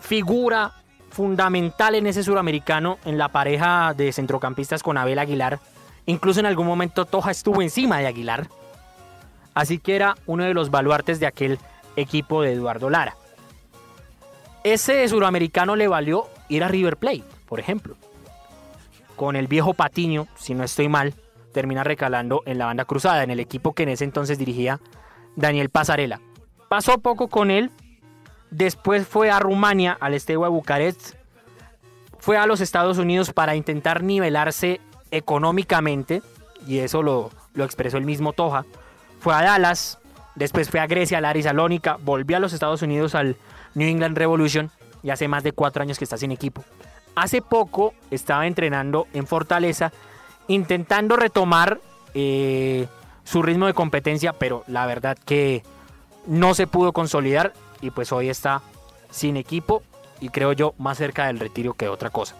figura 0.00 0.72
fundamental 1.08 1.94
en 1.94 2.08
ese 2.08 2.24
suramericano 2.24 2.98
en 3.04 3.16
la 3.16 3.28
pareja 3.28 3.94
de 3.96 4.12
centrocampistas 4.12 4.82
con 4.82 4.98
Abel 4.98 5.20
Aguilar. 5.20 5.60
Incluso 6.06 6.40
en 6.40 6.46
algún 6.46 6.66
momento 6.66 7.04
Toja 7.04 7.30
estuvo 7.30 7.62
encima 7.62 8.00
de 8.00 8.08
Aguilar. 8.08 8.48
Así 9.54 9.78
que 9.78 9.94
era 9.94 10.16
uno 10.26 10.42
de 10.42 10.52
los 10.52 10.72
baluartes 10.72 11.20
de 11.20 11.26
aquel 11.26 11.60
equipo 11.94 12.42
de 12.42 12.54
Eduardo 12.54 12.90
Lara. 12.90 13.14
Ese 14.64 15.06
suramericano 15.06 15.76
le 15.76 15.86
valió 15.86 16.26
ir 16.48 16.64
a 16.64 16.68
River 16.68 16.96
Plate, 16.96 17.22
por 17.46 17.60
ejemplo 17.60 17.94
con 19.14 19.36
el 19.36 19.46
viejo 19.46 19.74
Patiño, 19.74 20.26
si 20.36 20.54
no 20.54 20.64
estoy 20.64 20.88
mal, 20.88 21.14
termina 21.52 21.84
recalando 21.84 22.42
en 22.46 22.58
la 22.58 22.66
banda 22.66 22.84
cruzada, 22.84 23.22
en 23.22 23.30
el 23.30 23.38
equipo 23.38 23.74
que 23.74 23.84
en 23.84 23.90
ese 23.90 24.02
entonces 24.02 24.38
dirigía 24.38 24.80
Daniel 25.36 25.70
Pasarela. 25.70 26.20
Pasó 26.68 26.98
poco 26.98 27.28
con 27.28 27.50
él, 27.50 27.70
después 28.50 29.06
fue 29.06 29.30
a 29.30 29.38
Rumania, 29.38 29.96
al 30.00 30.14
Estewa 30.14 30.48
de 30.48 30.52
Bucarest, 30.52 31.14
fue 32.18 32.36
a 32.36 32.46
los 32.46 32.60
Estados 32.60 32.98
Unidos 32.98 33.32
para 33.32 33.54
intentar 33.54 34.02
nivelarse 34.02 34.80
económicamente, 35.12 36.22
y 36.66 36.78
eso 36.78 37.02
lo, 37.02 37.30
lo 37.54 37.64
expresó 37.64 37.98
el 37.98 38.04
mismo 38.04 38.32
Toja. 38.32 38.64
Fue 39.20 39.32
a 39.32 39.42
Dallas, 39.42 39.98
después 40.34 40.68
fue 40.68 40.80
a 40.80 40.88
Grecia, 40.88 41.18
a 41.18 41.20
la 41.20 41.40
Salónica, 41.40 41.98
volvió 42.02 42.36
a 42.36 42.40
los 42.40 42.52
Estados 42.52 42.82
Unidos 42.82 43.14
al 43.14 43.36
New 43.74 43.88
England 43.88 44.18
Revolution, 44.18 44.70
y 45.04 45.10
hace 45.10 45.28
más 45.28 45.44
de 45.44 45.52
cuatro 45.52 45.82
años 45.82 45.98
que 45.98 46.04
está 46.04 46.16
sin 46.16 46.32
equipo. 46.32 46.64
Hace 47.14 47.42
poco 47.42 47.94
estaba 48.10 48.46
entrenando 48.46 49.06
en 49.12 49.26
Fortaleza, 49.28 49.92
intentando 50.48 51.16
retomar 51.16 51.80
eh, 52.14 52.88
su 53.22 53.42
ritmo 53.42 53.66
de 53.66 53.74
competencia, 53.74 54.32
pero 54.32 54.64
la 54.66 54.84
verdad 54.86 55.16
que 55.24 55.62
no 56.26 56.54
se 56.54 56.66
pudo 56.66 56.92
consolidar 56.92 57.52
y 57.80 57.90
pues 57.90 58.12
hoy 58.12 58.28
está 58.28 58.62
sin 59.10 59.36
equipo 59.36 59.82
y 60.20 60.28
creo 60.30 60.52
yo 60.52 60.74
más 60.78 60.98
cerca 60.98 61.26
del 61.26 61.38
retiro 61.38 61.74
que 61.74 61.88
otra 61.88 62.10
cosa. 62.10 62.34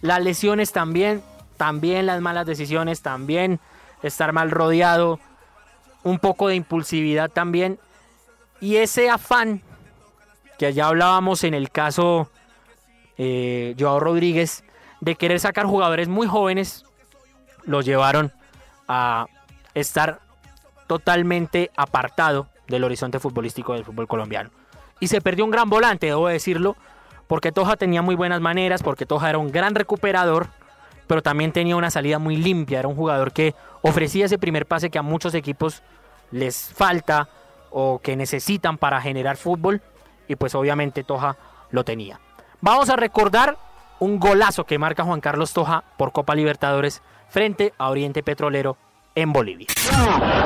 Las 0.00 0.22
lesiones 0.22 0.72
también, 0.72 1.22
también 1.56 2.06
las 2.06 2.20
malas 2.20 2.46
decisiones, 2.46 3.02
también 3.02 3.60
estar 4.02 4.32
mal 4.32 4.50
rodeado, 4.50 5.20
un 6.02 6.18
poco 6.18 6.48
de 6.48 6.54
impulsividad 6.54 7.30
también 7.30 7.78
y 8.60 8.76
ese 8.76 9.10
afán 9.10 9.62
que 10.58 10.72
ya 10.72 10.88
hablábamos 10.88 11.44
en 11.44 11.54
el 11.54 11.70
caso 11.70 12.30
eh, 13.16 13.74
Joao 13.78 14.00
Rodríguez, 14.00 14.64
de 15.00 15.14
querer 15.14 15.40
sacar 15.40 15.64
jugadores 15.64 16.08
muy 16.08 16.26
jóvenes, 16.26 16.84
los 17.64 17.86
llevaron 17.86 18.32
a 18.88 19.26
estar 19.74 20.20
totalmente 20.86 21.70
apartado 21.76 22.49
del 22.70 22.84
horizonte 22.84 23.18
futbolístico 23.18 23.74
del 23.74 23.84
fútbol 23.84 24.08
colombiano. 24.08 24.50
Y 25.00 25.08
se 25.08 25.20
perdió 25.20 25.44
un 25.44 25.50
gran 25.50 25.68
volante, 25.68 26.06
debo 26.06 26.28
decirlo, 26.28 26.76
porque 27.26 27.52
Toja 27.52 27.76
tenía 27.76 28.02
muy 28.02 28.14
buenas 28.14 28.40
maneras, 28.40 28.82
porque 28.82 29.06
Toja 29.06 29.28
era 29.28 29.38
un 29.38 29.52
gran 29.52 29.74
recuperador, 29.74 30.48
pero 31.06 31.22
también 31.22 31.52
tenía 31.52 31.76
una 31.76 31.90
salida 31.90 32.18
muy 32.18 32.36
limpia, 32.36 32.78
era 32.78 32.88
un 32.88 32.96
jugador 32.96 33.32
que 33.32 33.54
ofrecía 33.82 34.26
ese 34.26 34.38
primer 34.38 34.66
pase 34.66 34.90
que 34.90 34.98
a 34.98 35.02
muchos 35.02 35.34
equipos 35.34 35.82
les 36.30 36.72
falta 36.72 37.28
o 37.70 38.00
que 38.02 38.16
necesitan 38.16 38.78
para 38.78 39.00
generar 39.00 39.36
fútbol, 39.36 39.82
y 40.28 40.36
pues 40.36 40.54
obviamente 40.54 41.04
Toja 41.04 41.36
lo 41.70 41.84
tenía. 41.84 42.20
Vamos 42.60 42.90
a 42.90 42.96
recordar 42.96 43.56
un 44.00 44.18
golazo 44.18 44.64
que 44.64 44.78
marca 44.78 45.04
Juan 45.04 45.20
Carlos 45.20 45.52
Toja 45.52 45.84
por 45.96 46.12
Copa 46.12 46.34
Libertadores 46.34 47.02
frente 47.28 47.72
a 47.78 47.90
Oriente 47.90 48.22
Petrolero 48.22 48.76
en 49.14 49.32
Bolivia. 49.32 49.66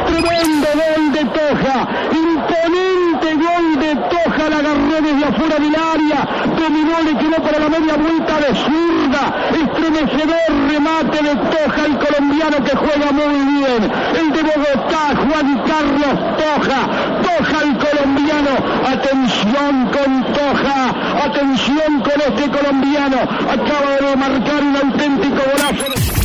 Tremendo 0.07 0.69
gol 0.75 1.13
de 1.13 1.25
Toja, 1.25 1.89
imponente 2.13 3.35
gol 3.35 3.81
de 3.81 3.95
Toja, 4.09 4.49
la 4.49 4.57
agarró 4.57 5.01
desde 5.03 5.25
afuera 5.25 5.57
del 5.57 5.77
área, 5.77 6.29
dominó, 6.57 7.03
le 7.03 7.19
quedó 7.19 7.43
para 7.43 7.59
la 7.59 7.69
media 7.69 7.97
vuelta 7.97 8.41
de 8.41 8.55
zurda, 8.55 9.35
estremecedor 9.53 10.69
remate 10.71 11.23
de 11.23 11.37
Toja, 11.37 11.85
el 11.85 11.99
colombiano 11.99 12.65
que 12.65 12.77
juega 12.77 13.13
muy 13.13 13.39
bien, 13.55 13.93
el 14.19 14.33
de 14.33 14.43
Bogotá, 14.43 15.15
Juan 15.15 15.63
Carlos 15.67 16.37
Toja, 16.39 16.81
Toja 17.23 17.63
el 17.63 17.77
colombiano, 17.77 18.51
atención 18.87 19.91
con 19.93 20.25
Toja, 20.33 21.25
atención 21.25 22.01
con 22.01 22.21
este 22.33 22.51
colombiano, 22.51 23.17
acaba 23.21 23.91
de 24.01 24.17
marcar 24.17 24.63
un 24.63 24.77
auténtico 24.77 25.37
golazo. 25.37 26.24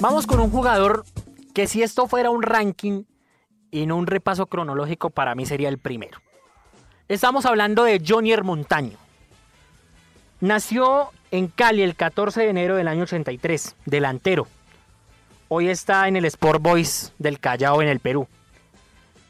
Vamos 0.00 0.28
con 0.28 0.38
un 0.38 0.50
jugador 0.50 1.04
que 1.54 1.66
si 1.66 1.82
esto 1.82 2.06
fuera 2.06 2.30
un 2.30 2.42
ranking 2.42 3.02
y 3.72 3.86
no 3.86 3.96
un 3.96 4.06
repaso 4.06 4.46
cronológico, 4.46 5.10
para 5.10 5.34
mí 5.34 5.44
sería 5.44 5.68
el 5.68 5.78
primero. 5.78 6.18
Estamos 7.08 7.46
hablando 7.46 7.82
de 7.82 8.00
Jonier 8.06 8.44
Montaño. 8.44 8.96
Nació 10.40 11.10
en 11.32 11.48
Cali 11.48 11.82
el 11.82 11.96
14 11.96 12.42
de 12.42 12.48
enero 12.48 12.76
del 12.76 12.86
año 12.86 13.02
83, 13.02 13.74
delantero. 13.86 14.46
Hoy 15.48 15.68
está 15.68 16.06
en 16.06 16.14
el 16.14 16.26
Sport 16.26 16.62
Boys 16.62 17.12
del 17.18 17.40
Callao 17.40 17.82
en 17.82 17.88
el 17.88 17.98
Perú. 17.98 18.28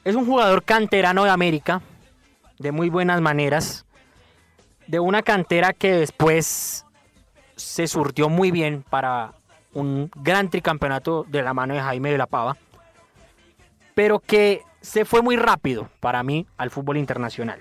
Es 0.05 0.17
un 0.17 0.27
jugador 0.27 0.65
canterano 0.65 1.25
de 1.25 1.31
América, 1.31 1.81
de 2.59 2.73
muy 2.73 2.91
buenas 2.91 3.23
maneras, 3.23 3.87
de 4.87 5.01
una 5.01 5.23
cantera 5.23 5.73
que 5.73 5.93
después 5.93 6.85
se 7.57 7.87
surtió 7.87 8.29
muy 8.29 8.51
bien 8.51 8.85
para 8.91 9.38
un 9.75 10.11
gran 10.17 10.51
tricampeonato 10.51 11.25
de 11.29 11.43
la 11.43 11.55
mano 11.55 11.75
de 11.75 11.81
Jaime 11.81 12.11
de 12.11 12.19
la 12.19 12.27
Pava, 12.27 12.57
pero 13.95 14.21
que 14.21 14.63
se 14.81 15.05
fue 15.05 15.23
muy 15.23 15.37
rápido 15.37 15.89
para 16.01 16.23
mí 16.23 16.47
al 16.57 16.71
fútbol 16.71 16.97
internacional. 16.97 17.61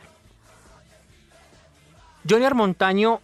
Junior 2.30 2.56
Montaño 2.56 3.22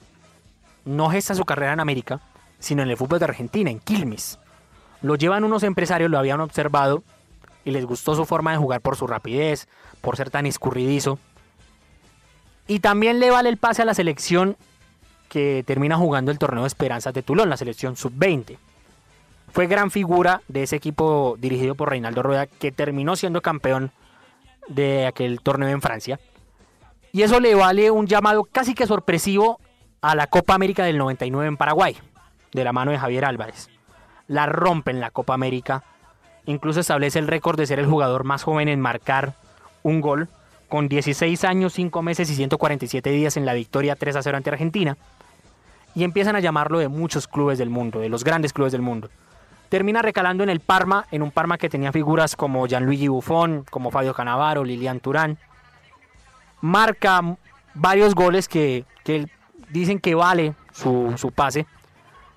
no 0.86 1.10
gesta 1.10 1.36
su 1.36 1.46
carrera 1.46 1.74
en 1.74 1.80
América, 1.80 2.22
sino 2.60 2.82
en 2.82 2.90
el 2.90 2.98
fútbol 2.98 3.20
de 3.20 3.25
Argentina, 3.25 3.70
en 3.70 3.80
Quilmes. 3.80 4.40
Lo 5.02 5.16
llevan 5.16 5.44
unos 5.44 5.63
empresarios, 5.63 6.10
lo 6.10 6.18
habían 6.18 6.40
observado 6.42 7.04
y 7.66 7.72
les 7.72 7.86
gustó 7.86 8.16
su 8.16 8.25
forma 8.25 8.52
de 8.52 8.58
jugar 8.58 8.82
por 8.82 8.96
su 8.96 9.08
rapidez, 9.08 9.68
por 10.02 10.18
ser 10.18 10.30
tan 10.30 10.46
escurridizo. 10.46 11.20
Y 12.68 12.80
también 12.80 13.20
le 13.20 13.30
vale 13.30 13.50
el 13.50 13.58
pase 13.58 13.82
a 13.82 13.86
la 13.86 13.94
selección 13.94 14.56
que 15.28 15.63
termina 15.66 15.98
jugando 15.98 16.32
el 16.32 16.40
torneo 16.40 16.63
de 16.63 16.68
Esperanzas 16.68 17.13
de 17.13 17.24
Tulón, 17.24 17.50
la 17.50 17.58
selección 17.58 17.96
sub-20. 17.96 18.58
Fue 19.54 19.68
gran 19.68 19.92
figura 19.92 20.42
de 20.48 20.64
ese 20.64 20.76
equipo 20.76 21.36
dirigido 21.38 21.76
por 21.76 21.92
Reinaldo 21.92 22.24
Rueda 22.24 22.48
que 22.48 22.72
terminó 22.72 23.16
siendo 23.16 23.42
campeón 23.42 23.92
de 24.68 25.06
aquel 25.06 25.42
torneo 25.42 25.70
en 25.70 25.80
Francia. 25.80 26.20
Y 27.12 27.22
eso 27.22 27.40
le 27.40 27.54
vale 27.54 27.92
un 27.92 28.08
llamado 28.08 28.46
casi 28.46 28.74
que 28.74 28.88
sorpresivo 28.88 29.60
a 30.02 30.16
la 30.16 30.26
Copa 30.26 30.56
América 30.56 30.86
del 30.86 30.98
99 30.98 31.48
en 31.48 31.58
Paraguay, 31.58 31.96
de 32.52 32.64
la 32.64 32.74
mano 32.74 32.90
de 32.90 32.98
Javier 32.98 33.26
Álvarez. 33.26 33.70
La 34.28 34.48
rompe 34.48 34.90
en 34.90 35.00
la 35.00 35.12
Copa 35.12 35.36
América. 35.36 35.84
Incluso 36.48 36.80
establece 36.80 37.20
el 37.20 37.28
récord 37.28 37.60
de 37.60 37.68
ser 37.68 37.78
el 37.78 37.86
jugador 37.86 38.24
más 38.24 38.42
joven 38.42 38.70
en 38.70 38.82
marcar 38.82 39.36
un 39.84 40.02
gol, 40.02 40.30
con 40.68 40.88
16 40.88 41.44
años, 41.44 41.74
5 41.74 42.02
meses 42.02 42.28
y 42.32 42.36
147 42.36 43.12
días 43.12 43.38
en 43.38 43.46
la 43.46 43.54
victoria 43.54 43.96
3 43.96 44.16
a 44.16 44.24
0 44.24 44.36
ante 44.36 44.50
Argentina. 44.50 44.98
Y 45.94 46.06
empiezan 46.06 46.36
a 46.36 46.40
llamarlo 46.40 46.80
de 46.80 46.88
muchos 46.88 47.28
clubes 47.28 47.60
del 47.60 47.70
mundo, 47.70 48.00
de 48.00 48.10
los 48.10 48.24
grandes 48.24 48.52
clubes 48.52 48.72
del 48.72 48.82
mundo 48.82 49.12
termina 49.74 50.03
recalando 50.03 50.44
en 50.44 50.51
el 50.51 50.60
Parma, 50.60 51.08
en 51.10 51.24
un 51.24 51.32
Parma 51.32 51.58
que 51.58 51.68
tenía 51.68 51.92
figuras 51.92 52.36
como 52.36 52.68
Gianluigi 52.68 53.08
Buffon, 53.08 53.65
como 53.72 53.89
Fabio 53.89 54.13
Canavaro, 54.13 54.63
Lilian 54.63 55.00
Turán. 55.00 55.39
Marca 56.62 57.20
varios 57.74 58.13
goles 58.13 58.48
que, 58.48 58.86
dicen 59.70 59.98
que 59.98 60.13
vale 60.13 60.53
su, 60.72 61.15
su 61.18 61.32
pase, 61.32 61.65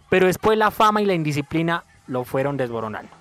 pero 0.08 0.28
después 0.28 0.56
la 0.56 0.70
fama 0.70 1.02
y 1.02 1.04
la 1.04 1.12
indisciplina 1.12 1.84
lo 2.06 2.24
fueron 2.24 2.56
desboronando. 2.56 3.12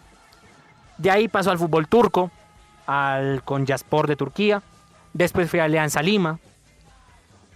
De 0.97 1.11
ahí 1.11 1.27
pasó 1.27 1.51
al 1.51 1.57
fútbol 1.57 1.89
turco, 1.89 2.31
al 2.87 3.43
Konyaspor 3.43 4.07
de 4.07 4.15
Turquía, 4.15 4.61
después 5.11 5.49
fue 5.49 5.59
a 5.59 5.65
Alianza 5.65 6.01
Lima 6.01 6.39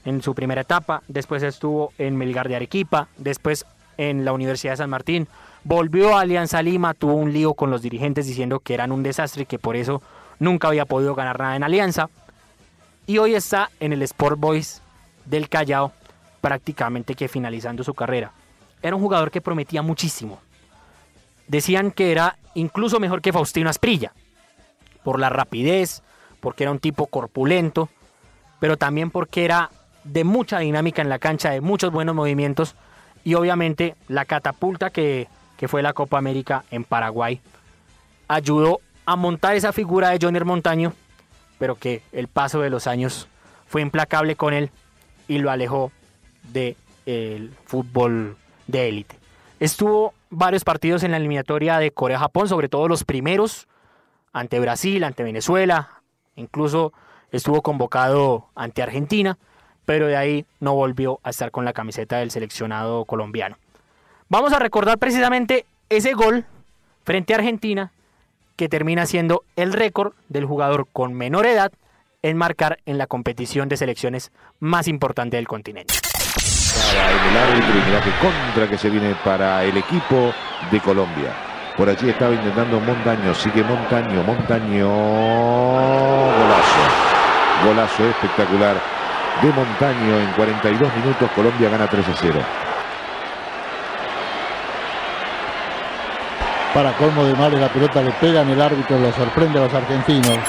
en 0.04 0.22
su 0.22 0.36
primera 0.36 0.60
etapa, 0.60 1.04
después 1.08 1.42
estuvo 1.42 1.94
en 1.98 2.18
Melgar 2.18 2.50
de 2.50 2.58
Arequipa, 2.58 3.08
después 3.16 3.66
en 3.96 4.26
la 4.26 4.34
Universidad 4.34 4.74
de 4.74 4.78
San 4.78 4.90
Martín, 4.90 5.30
volvió 5.70 6.18
a 6.18 6.22
Alianza 6.22 6.64
Lima, 6.64 6.96
tuvo 6.96 7.14
un 7.14 7.32
lío 7.32 7.54
con 7.54 7.70
los 7.70 7.84
dirigentes 7.84 8.26
diciendo 8.26 8.60
que 8.60 8.74
eran 8.74 8.92
un 8.92 9.04
desastre 9.04 9.44
y 9.44 9.46
que 9.46 9.60
por 9.60 9.76
eso 9.76 10.02
nunca 10.40 10.68
había 10.68 10.86
podido 10.86 11.14
ganar 11.14 11.38
nada 11.38 11.56
en 11.56 11.64
Alianza. 11.64 12.10
Y 13.06 13.20
hoy 13.20 13.36
está 13.36 13.70
en 13.80 13.94
el 13.94 14.02
Sport 14.02 14.40
Boys 14.40 14.82
del 15.26 15.48
Callao, 15.48 15.92
prácticamente 16.42 17.14
que 17.14 17.28
finalizando 17.28 17.84
su 17.84 17.94
carrera. 17.94 18.32
Era 18.82 18.96
un 18.96 19.02
jugador 19.04 19.30
que 19.30 19.42
prometía 19.42 19.84
muchísimo. 19.84 20.40
Decían 21.48 21.92
que 21.92 22.12
era 22.12 22.40
incluso 22.56 23.00
mejor 23.00 23.22
que 23.22 23.32
Faustino 23.32 23.70
Asprilla, 23.70 24.12
por 25.04 25.20
la 25.20 25.30
rapidez, 25.30 26.02
porque 26.40 26.64
era 26.64 26.72
un 26.72 26.80
tipo 26.80 27.06
corpulento, 27.06 27.90
pero 28.60 28.76
también 28.76 29.12
porque 29.12 29.46
era 29.46 29.70
de 30.04 30.24
mucha 30.24 30.58
dinámica 30.58 31.04
en 31.04 31.10
la 31.10 31.20
cancha, 31.20 31.52
de 31.52 31.62
muchos 31.62 31.92
buenos 31.92 32.16
movimientos 32.16 32.76
y 33.24 33.36
obviamente 33.36 33.96
la 34.08 34.26
catapulta 34.26 34.90
que 34.90 35.28
que 35.60 35.68
fue 35.68 35.84
la 35.84 35.92
Copa 35.92 36.18
América 36.18 36.64
en 36.72 36.86
Paraguay. 36.86 37.42
Ayudó 38.30 38.80
a 39.06 39.18
montar 39.18 39.58
esa 39.58 39.74
figura 39.74 40.10
de 40.10 40.20
Johnny 40.22 40.40
Montaño, 40.40 40.94
pero 41.58 41.76
que 41.76 42.02
el 42.14 42.30
paso 42.30 42.62
de 42.62 42.70
los 42.70 42.88
años 42.88 43.28
fue 43.68 43.82
implacable 43.82 44.38
con 44.38 44.54
él 44.54 44.72
y 45.28 45.40
lo 45.40 45.52
alejó 45.52 45.92
del 46.54 46.78
el 47.06 47.52
fútbol 47.66 48.38
de 48.68 48.88
élite. 48.88 49.16
Estuvo 49.60 50.14
varios 50.30 50.64
partidos 50.64 51.04
en 51.04 51.12
la 51.12 51.18
eliminatoria 51.18 51.78
de 51.78 51.92
Corea-Japón, 51.92 52.48
sobre 52.48 52.70
todo 52.70 52.88
los 52.88 53.04
primeros, 53.04 53.68
ante 54.32 54.62
Brasil, 54.62 55.04
ante 55.04 55.24
Venezuela, 55.24 56.02
incluso 56.38 56.94
estuvo 57.32 57.62
convocado 57.62 58.48
ante 58.56 58.82
Argentina, 58.82 59.38
pero 59.84 60.08
de 60.08 60.16
ahí 60.16 60.46
no 60.62 60.74
volvió 60.74 61.20
a 61.24 61.32
estar 61.32 61.52
con 61.52 61.66
la 61.66 61.74
camiseta 61.74 62.20
del 62.20 62.32
seleccionado 62.32 63.04
colombiano. 63.04 63.58
Vamos 64.32 64.54
a 64.54 64.60
recordar 64.60 65.00
precisamente 65.00 65.66
ese 65.90 66.14
gol 66.14 66.46
frente 67.04 67.34
a 67.34 67.38
Argentina 67.38 67.92
que 68.58 68.70
termina 68.70 69.08
siendo 69.08 69.44
el 69.56 69.74
récord 69.74 70.14
del 70.28 70.46
jugador 70.46 70.88
con 70.94 71.16
menor 71.16 71.48
edad 71.48 71.72
en 72.22 72.38
marcar 72.38 72.78
en 72.86 73.00
la 73.00 73.08
competición 73.08 73.70
de 73.70 73.78
selecciones 73.78 74.32
más 74.60 74.88
importante 74.88 75.38
del 75.38 75.48
continente. 75.48 75.96
En 76.94 77.32
el 77.32 77.38
árbitro 77.38 77.76
y 77.80 77.82
contra 78.22 78.70
que 78.70 78.78
se 78.78 78.92
viene 78.92 79.16
para 79.26 79.64
el 79.64 79.76
equipo 79.78 80.32
de 80.70 80.80
Colombia. 80.80 81.34
Por 81.76 81.90
allí 81.90 82.08
estaba 82.08 82.36
intentando 82.36 82.80
Montaño, 82.82 83.34
sigue 83.34 83.64
Montaño, 83.64 84.22
Montaño, 84.22 84.90
golazo, 86.38 87.66
golazo 87.66 88.06
espectacular 88.06 88.80
de 89.42 89.52
Montaño 89.54 90.20
en 90.20 90.32
42 90.34 90.96
minutos, 90.98 91.32
Colombia 91.32 91.70
gana 91.70 91.88
3 91.88 92.08
a 92.08 92.16
0. 92.16 92.69
Para 96.80 96.96
colmo 96.96 97.26
de 97.26 97.34
males, 97.34 97.60
la 97.60 97.68
pelota 97.68 98.02
le 98.02 98.12
pega 98.12 98.42
en 98.42 98.52
el 98.52 98.62
árbitro, 98.62 98.98
lo 98.98 99.12
sorprende 99.12 99.60
a 99.60 99.64
los 99.64 99.74
argentinos. 99.74 100.40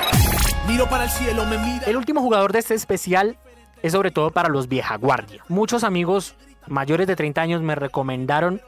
Miro 0.69 0.89
para 0.89 1.03
el 1.03 1.11
cielo, 1.11 1.45
me 1.45 1.59
mira. 1.59 1.85
El 1.87 1.97
último 1.97 2.21
jugador 2.21 2.53
de 2.53 2.61
este 2.61 2.75
especial 2.75 3.37
es 3.83 3.91
sobre 3.91 4.13
todo 4.13 4.31
para 4.31 4.49
los 4.49 4.69
vieja 4.69 4.97
guardia. 4.97 5.43
Muchos 5.49 5.83
amigos 5.83 6.37
mayores 6.69 7.09
de 7.09 7.17
30 7.17 7.41
años 7.41 7.63
me 7.63 7.75
recomendaron 7.75 8.63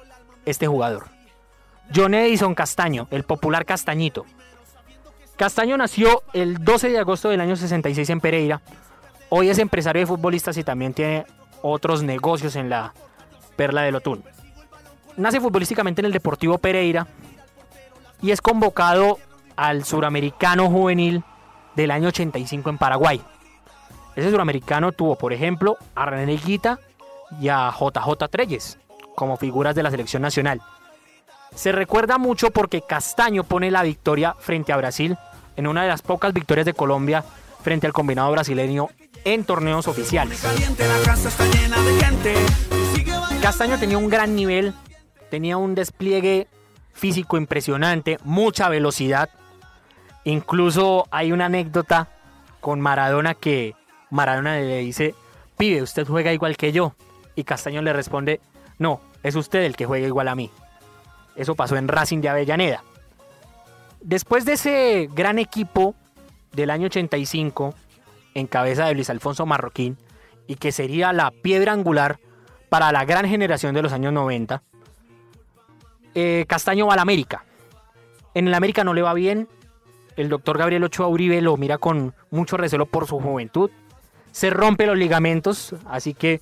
este 0.45 0.67
jugador. 0.67 1.05
John 1.95 2.15
Edison 2.15 2.57
Castaño, 2.57 3.07
el 3.13 3.23
popular 3.23 3.65
Castañito. 3.65 4.27
Castaño 5.37 5.77
nació 5.77 6.25
el 6.33 6.65
12 6.65 6.89
de 6.89 6.99
agosto 6.99 7.29
del 7.29 7.43
año 7.43 7.55
66 7.55 8.11
en 8.11 8.21
Pereira. 8.21 8.61
Hoy 9.29 9.51
es 9.51 9.59
empresario 9.59 10.01
de 10.01 10.07
futbolistas 10.07 10.57
y 10.57 10.65
también 10.65 10.95
tiene 10.95 11.27
otros 11.63 12.03
negocios 12.03 12.57
en 12.57 12.69
la 12.69 12.93
Perla 13.55 13.83
del 13.83 13.95
Otún. 13.95 14.25
Nace 15.17 15.41
futbolísticamente 15.41 16.01
en 16.01 16.07
el 16.07 16.13
Deportivo 16.13 16.59
Pereira 16.59 17.07
y 18.23 18.31
es 18.31 18.41
convocado 18.41 19.19
al 19.57 19.85
suramericano 19.85 20.71
juvenil 20.71 21.23
del 21.77 21.91
año 21.91 22.09
85 22.09 22.71
en 22.71 22.79
Paraguay. 22.79 23.21
Ese 24.15 24.31
suramericano 24.31 24.93
tuvo, 24.93 25.17
por 25.17 25.33
ejemplo, 25.33 25.77
a 25.95 26.07
René 26.07 26.37
Guita 26.37 26.79
y 27.41 27.49
a 27.49 27.71
JJ 27.71 28.29
Treyes 28.31 28.79
como 29.15 29.37
figuras 29.37 29.75
de 29.75 29.83
la 29.83 29.91
selección 29.91 30.23
nacional. 30.23 30.61
Se 31.55 31.73
recuerda 31.73 32.17
mucho 32.19 32.51
porque 32.51 32.83
Castaño 32.83 33.45
pone 33.45 33.71
la 33.71 33.83
victoria 33.83 34.35
frente 34.39 34.73
a 34.73 34.77
Brasil 34.77 35.19
en 35.57 35.67
una 35.67 35.83
de 35.83 35.89
las 35.89 36.03
pocas 36.03 36.33
victorias 36.33 36.65
de 36.65 36.73
Colombia 36.73 37.25
frente 37.63 37.87
al 37.87 37.93
combinado 37.93 38.31
brasileño 38.33 38.89
en 39.25 39.45
torneos 39.45 39.87
oficiales. 39.87 40.43
Castaño 43.43 43.79
tenía 43.79 43.99
un 43.99 44.09
gran 44.09 44.35
nivel, 44.35 44.75
tenía 45.31 45.57
un 45.57 45.75
despliegue 45.75 46.49
físico 46.93 47.37
impresionante, 47.37 48.19
mucha 48.25 48.69
velocidad. 48.69 49.31
Incluso 50.25 51.07
hay 51.11 51.33
una 51.33 51.47
anécdota 51.47 52.09
con 52.61 52.81
Maradona 52.81 53.35
que 53.35 53.75
Maradona 54.11 54.57
le 54.57 54.79
dice, 54.79 55.15
pibe, 55.57 55.83
usted 55.83 56.07
juega 56.07 56.33
igual 56.33 56.57
que 56.57 56.73
yo. 56.73 56.95
Y 57.35 57.45
Castaño 57.45 57.83
le 57.83 57.93
responde, 57.93 58.41
no, 58.79 59.01
es 59.23 59.35
usted 59.35 59.63
el 59.63 59.77
que 59.77 59.87
juega 59.87 60.07
igual 60.07 60.29
a 60.29 60.35
mí. 60.35 60.51
Eso 61.35 61.55
pasó 61.55 61.77
en 61.77 61.89
Racing 61.89 62.21
de 62.21 62.29
Avellaneda. 62.29 62.85
Después 64.01 64.45
de 64.45 64.55
ese 64.55 65.09
gran 65.13 65.39
equipo 65.39 65.95
del 66.53 66.71
año 66.71 66.87
85, 66.87 67.75
en 68.35 68.47
cabeza 68.47 68.87
de 68.87 68.95
Luis 68.95 69.11
Alfonso 69.11 69.47
Marroquín, 69.47 69.97
y 70.47 70.57
que 70.57 70.73
sería 70.73 71.13
la 71.13 71.31
piedra 71.31 71.73
angular 71.73 72.19
para 72.69 72.93
la 72.93 73.05
gran 73.05 73.27
generación 73.29 73.75
de 73.75 73.83
los 73.83 73.93
años 73.93 74.13
90, 74.13 74.63
eh, 76.15 76.45
Castaño 76.49 76.87
va 76.87 76.95
al 76.95 76.99
América. 77.01 77.45
En 78.35 78.49
el 78.49 78.55
América 78.55 78.85
no 78.85 78.95
le 78.95 79.03
va 79.03 79.15
bien. 79.15 79.49
El 80.17 80.29
doctor 80.29 80.59
Gabriel 80.59 80.85
Ochoa 80.85 81.09
Uribe 81.09 81.41
lo 81.41 81.57
mira 81.57 81.79
con 81.79 82.15
mucho 82.31 82.57
recelo 82.57 82.87
por 82.87 83.07
su 83.07 83.19
juventud. 83.19 83.71
Se 84.31 84.51
rompe 84.51 84.87
los 84.87 84.97
ligamentos, 84.97 85.75
así 85.87 86.15
que 86.15 86.41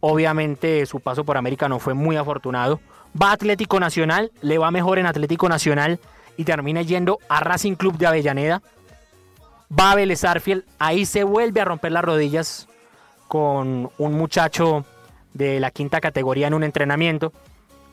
obviamente 0.00 0.84
su 0.86 1.00
paso 1.00 1.24
por 1.24 1.36
América 1.36 1.68
no 1.68 1.78
fue 1.78 1.94
muy 1.94 2.16
afortunado. 2.16 2.80
Va 3.20 3.30
a 3.30 3.32
Atlético 3.32 3.80
Nacional, 3.80 4.30
le 4.40 4.58
va 4.58 4.70
mejor 4.70 4.98
en 4.98 5.06
Atlético 5.06 5.48
Nacional 5.48 6.00
y 6.36 6.44
termina 6.44 6.82
yendo 6.82 7.18
a 7.28 7.40
Racing 7.40 7.74
Club 7.74 7.96
de 7.98 8.06
Avellaneda. 8.06 8.62
Va 9.78 9.92
a 9.92 9.94
Vélez 9.94 10.24
Arfiel, 10.24 10.64
ahí 10.78 11.06
se 11.06 11.24
vuelve 11.24 11.60
a 11.60 11.64
romper 11.64 11.92
las 11.92 12.04
rodillas 12.04 12.68
con 13.28 13.90
un 13.98 14.14
muchacho 14.14 14.84
de 15.32 15.60
la 15.60 15.70
quinta 15.70 16.00
categoría 16.00 16.48
en 16.48 16.54
un 16.54 16.64
entrenamiento 16.64 17.32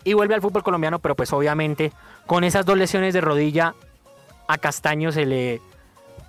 y 0.07 0.13
vuelve 0.13 0.35
al 0.35 0.41
fútbol 0.41 0.63
colombiano, 0.63 0.99
pero 0.99 1.15
pues 1.15 1.33
obviamente 1.33 1.91
con 2.25 2.45
esas 2.45 2.65
dos 2.65 2.77
lesiones 2.77 3.13
de 3.13 3.19
rodilla 3.19 3.75
a 4.47 4.57
Castaño 4.57 5.11
se 5.11 5.25
le, 5.25 5.61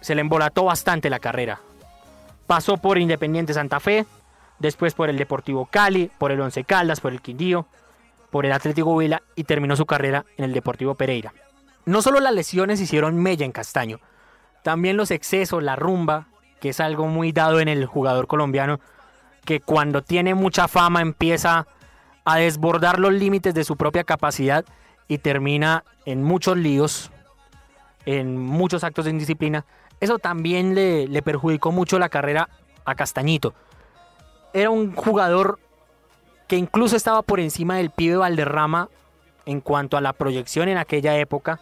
se 0.01 0.17
le 0.17 0.21
embolató 0.21 0.65
bastante 0.65 1.09
la 1.09 1.21
carrera. 1.21 1.61
Pasó 2.49 2.79
por 2.79 2.99
Independiente 2.99 3.55
Santa 3.55 3.79
Fe, 3.79 4.05
después 4.59 4.95
por 4.95 5.09
el 5.11 5.17
Deportivo 5.17 5.67
Cali, 5.67 6.11
por 6.19 6.33
el 6.33 6.41
Once 6.41 6.65
Caldas, 6.65 7.01
por 7.01 7.13
el 7.13 7.23
Quindío, 7.23 7.69
por 8.31 8.45
el 8.45 8.51
Atlético 8.51 8.95
Huila 8.95 9.23
y 9.37 9.45
terminó 9.45 9.77
su 9.77 9.87
carrera 9.87 10.25
en 10.37 10.47
el 10.47 10.53
Deportivo 10.53 10.97
Pereira. 10.97 11.33
No 11.87 12.03
solo 12.03 12.19
las 12.19 12.35
lesiones 12.35 12.81
hicieron 12.81 13.17
mella 13.17 13.47
en 13.47 13.53
Castaño, 13.53 14.01
también 14.65 14.97
los 14.97 15.13
excesos, 15.13 15.63
la 15.63 15.77
rumba, 15.77 16.27
que 16.61 16.71
es 16.71 16.81
algo 16.81 17.07
muy 17.07 17.31
dado 17.31 17.61
en 17.61 17.69
el 17.69 17.87
jugador 17.87 18.27
colombiano, 18.27 18.81
que 19.45 19.61
cuando 19.61 20.03
tiene 20.03 20.35
mucha 20.35 20.67
fama 20.67 21.01
empieza 21.01 21.69
a 22.25 22.37
desbordar 22.37 22.99
los 22.99 23.13
límites 23.13 23.55
de 23.55 23.65
su 23.65 23.77
propia 23.77 24.05
capacidad 24.05 24.65
y 25.09 25.19
termina 25.19 25.85
en 26.05 26.23
muchos 26.23 26.57
líos, 26.57 27.11
en 28.05 28.37
muchos 28.37 28.85
actos 28.85 29.07
de 29.07 29.13
indisciplina. 29.13 29.65
Eso 30.01 30.19
también 30.19 30.75
le, 30.75 31.23
perjudicó 31.23 31.73
mucho 31.73 31.99
la 31.99 32.09
carrera 32.09 32.49
a 32.85 32.95
Castañito. 32.95 33.55
Era 34.53 34.71
un 34.71 34.95
jugador 34.95 35.59
que 36.47 36.57
incluso 36.57 36.97
estaba 36.97 37.23
por 37.23 37.41
encima 37.41 37.77
del 37.77 37.91
pibe 37.91 38.17
Valderrama 38.17 38.89
en 39.45 39.61
cuanto 39.61 39.97
a 39.97 40.01
la 40.01 40.13
proyección 40.13 40.69
en 40.69 40.79
aquella 40.79 41.17
época. 41.17 41.61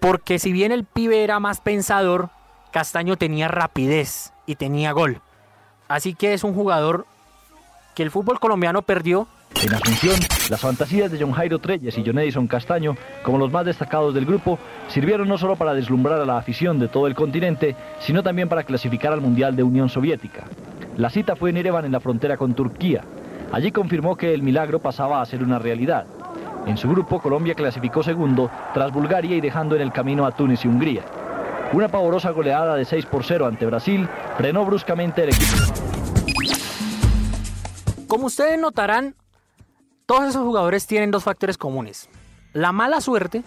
Porque 0.00 0.38
si 0.38 0.52
bien 0.52 0.72
el 0.72 0.84
pibe 0.84 1.24
era 1.24 1.40
más 1.40 1.60
pensador, 1.60 2.30
Castaño 2.72 3.16
tenía 3.16 3.48
rapidez 3.48 4.32
y 4.46 4.56
tenía 4.56 4.92
gol. 4.92 5.20
Así 5.88 6.14
que 6.14 6.32
es 6.32 6.42
un 6.44 6.54
jugador 6.54 7.06
que 7.94 8.02
el 8.02 8.10
fútbol 8.10 8.40
colombiano 8.40 8.82
perdió 8.82 9.26
En 9.62 9.74
Asunción, 9.74 10.16
las 10.50 10.60
fantasías 10.60 11.10
de 11.12 11.20
John 11.20 11.32
Jairo 11.32 11.58
Treyes 11.58 11.96
y 11.98 12.02
John 12.04 12.18
Edison 12.18 12.46
Castaño, 12.46 12.96
como 13.22 13.38
los 13.38 13.52
más 13.52 13.66
destacados 13.66 14.14
del 14.14 14.24
grupo, 14.24 14.58
sirvieron 14.88 15.28
no 15.28 15.38
solo 15.38 15.56
para 15.56 15.74
deslumbrar 15.74 16.20
a 16.20 16.24
la 16.24 16.38
afición 16.38 16.78
de 16.78 16.88
todo 16.88 17.06
el 17.06 17.14
continente, 17.14 17.76
sino 18.00 18.22
también 18.22 18.48
para 18.48 18.64
clasificar 18.64 19.12
al 19.12 19.20
Mundial 19.20 19.54
de 19.54 19.62
Unión 19.62 19.88
Soviética. 19.88 20.44
La 20.96 21.10
cita 21.10 21.36
fue 21.36 21.50
en 21.50 21.58
Erevan, 21.58 21.84
en 21.84 21.92
la 21.92 22.00
frontera 22.00 22.36
con 22.36 22.54
Turquía. 22.54 23.02
Allí 23.52 23.70
confirmó 23.70 24.16
que 24.16 24.32
el 24.32 24.42
milagro 24.42 24.78
pasaba 24.78 25.20
a 25.20 25.26
ser 25.26 25.42
una 25.42 25.58
realidad. 25.58 26.06
En 26.66 26.76
su 26.76 26.88
grupo, 26.88 27.20
Colombia 27.20 27.54
clasificó 27.54 28.02
segundo 28.02 28.50
tras 28.72 28.92
Bulgaria 28.92 29.36
y 29.36 29.40
dejando 29.40 29.76
en 29.76 29.82
el 29.82 29.92
camino 29.92 30.24
a 30.24 30.32
Túnez 30.32 30.64
y 30.64 30.68
Hungría. 30.68 31.02
Una 31.72 31.88
pavorosa 31.88 32.30
goleada 32.30 32.76
de 32.76 32.84
6 32.84 33.06
por 33.06 33.24
0 33.24 33.46
ante 33.46 33.66
Brasil 33.66 34.08
frenó 34.36 34.64
bruscamente 34.64 35.22
el 35.22 35.30
equipo. 35.30 35.61
Como 38.12 38.26
ustedes 38.26 38.58
notarán, 38.58 39.14
todos 40.04 40.28
esos 40.28 40.42
jugadores 40.42 40.86
tienen 40.86 41.10
dos 41.10 41.24
factores 41.24 41.56
comunes. 41.56 42.10
La 42.52 42.70
mala 42.70 43.00
suerte, 43.00 43.42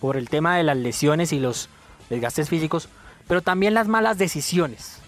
por 0.00 0.16
el 0.16 0.28
tema 0.28 0.56
de 0.56 0.64
las 0.64 0.76
lesiones 0.76 1.32
y 1.32 1.38
los 1.38 1.68
desgastes 2.08 2.48
físicos, 2.48 2.88
pero 3.28 3.40
también 3.40 3.72
las 3.72 3.86
malas 3.86 4.18
decisiones. 4.18 4.98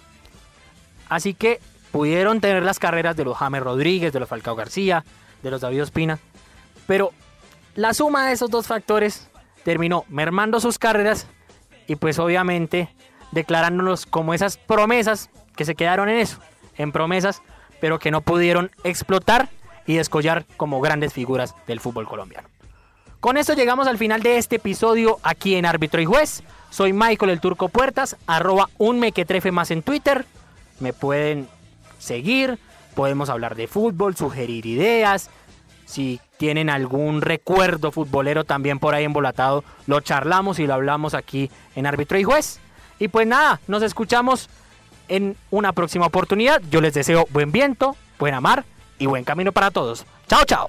Así 1.08 1.34
que 1.34 1.58
pudieron 1.90 2.40
tener 2.40 2.62
las 2.62 2.78
carreras 2.78 3.16
de 3.16 3.24
los 3.24 3.36
James 3.36 3.64
Rodríguez, 3.64 4.12
de 4.12 4.20
los 4.20 4.28
Falcao 4.28 4.54
García, 4.54 5.04
de 5.42 5.50
los 5.50 5.62
David 5.62 5.82
Ospina, 5.82 6.20
pero 6.86 7.10
la 7.74 7.94
suma 7.94 8.28
de 8.28 8.34
esos 8.34 8.50
dos 8.50 8.68
factores 8.68 9.28
terminó 9.64 10.04
mermando 10.10 10.60
sus 10.60 10.78
carreras 10.78 11.26
y 11.88 11.96
pues 11.96 12.20
obviamente 12.20 12.88
declarándonos 13.32 14.06
como 14.06 14.32
esas 14.32 14.58
promesas 14.58 15.28
que 15.56 15.64
se 15.64 15.74
quedaron 15.74 16.08
en 16.08 16.18
eso, 16.18 16.38
en 16.76 16.92
promesas, 16.92 17.42
pero 17.82 17.98
que 17.98 18.12
no 18.12 18.20
pudieron 18.20 18.70
explotar 18.84 19.48
y 19.88 19.96
descollar 19.96 20.46
como 20.56 20.80
grandes 20.80 21.12
figuras 21.12 21.56
del 21.66 21.80
fútbol 21.80 22.06
colombiano. 22.06 22.48
Con 23.18 23.36
esto 23.36 23.54
llegamos 23.54 23.88
al 23.88 23.98
final 23.98 24.22
de 24.22 24.38
este 24.38 24.56
episodio 24.56 25.18
aquí 25.24 25.56
en 25.56 25.66
Árbitro 25.66 26.00
y 26.00 26.04
Juez. 26.04 26.44
Soy 26.70 26.92
Michael 26.92 27.32
el 27.32 27.40
Turco 27.40 27.68
Puertas, 27.68 28.16
arroba 28.28 28.70
un 28.78 29.00
mequetrefe 29.00 29.50
más 29.50 29.72
en 29.72 29.82
Twitter. 29.82 30.24
Me 30.78 30.92
pueden 30.92 31.48
seguir, 31.98 32.56
podemos 32.94 33.28
hablar 33.28 33.56
de 33.56 33.66
fútbol, 33.66 34.14
sugerir 34.14 34.64
ideas. 34.64 35.28
Si 35.84 36.20
tienen 36.36 36.70
algún 36.70 37.20
recuerdo 37.20 37.90
futbolero 37.90 38.44
también 38.44 38.78
por 38.78 38.94
ahí 38.94 39.02
embolatado, 39.02 39.64
lo 39.88 40.00
charlamos 40.00 40.60
y 40.60 40.68
lo 40.68 40.74
hablamos 40.74 41.14
aquí 41.14 41.50
en 41.74 41.86
Árbitro 41.86 42.16
y 42.16 42.22
Juez. 42.22 42.60
Y 43.00 43.08
pues 43.08 43.26
nada, 43.26 43.60
nos 43.66 43.82
escuchamos 43.82 44.48
en 45.08 45.36
una 45.50 45.72
próxima 45.72 46.06
oportunidad. 46.06 46.60
Yo 46.70 46.80
les 46.80 46.94
deseo 46.94 47.26
buen 47.30 47.52
viento, 47.52 47.96
buena 48.18 48.40
mar 48.40 48.64
y 48.98 49.06
buen 49.06 49.24
camino 49.24 49.52
para 49.52 49.70
todos. 49.70 50.04
Chao, 50.28 50.44
chao. 50.44 50.68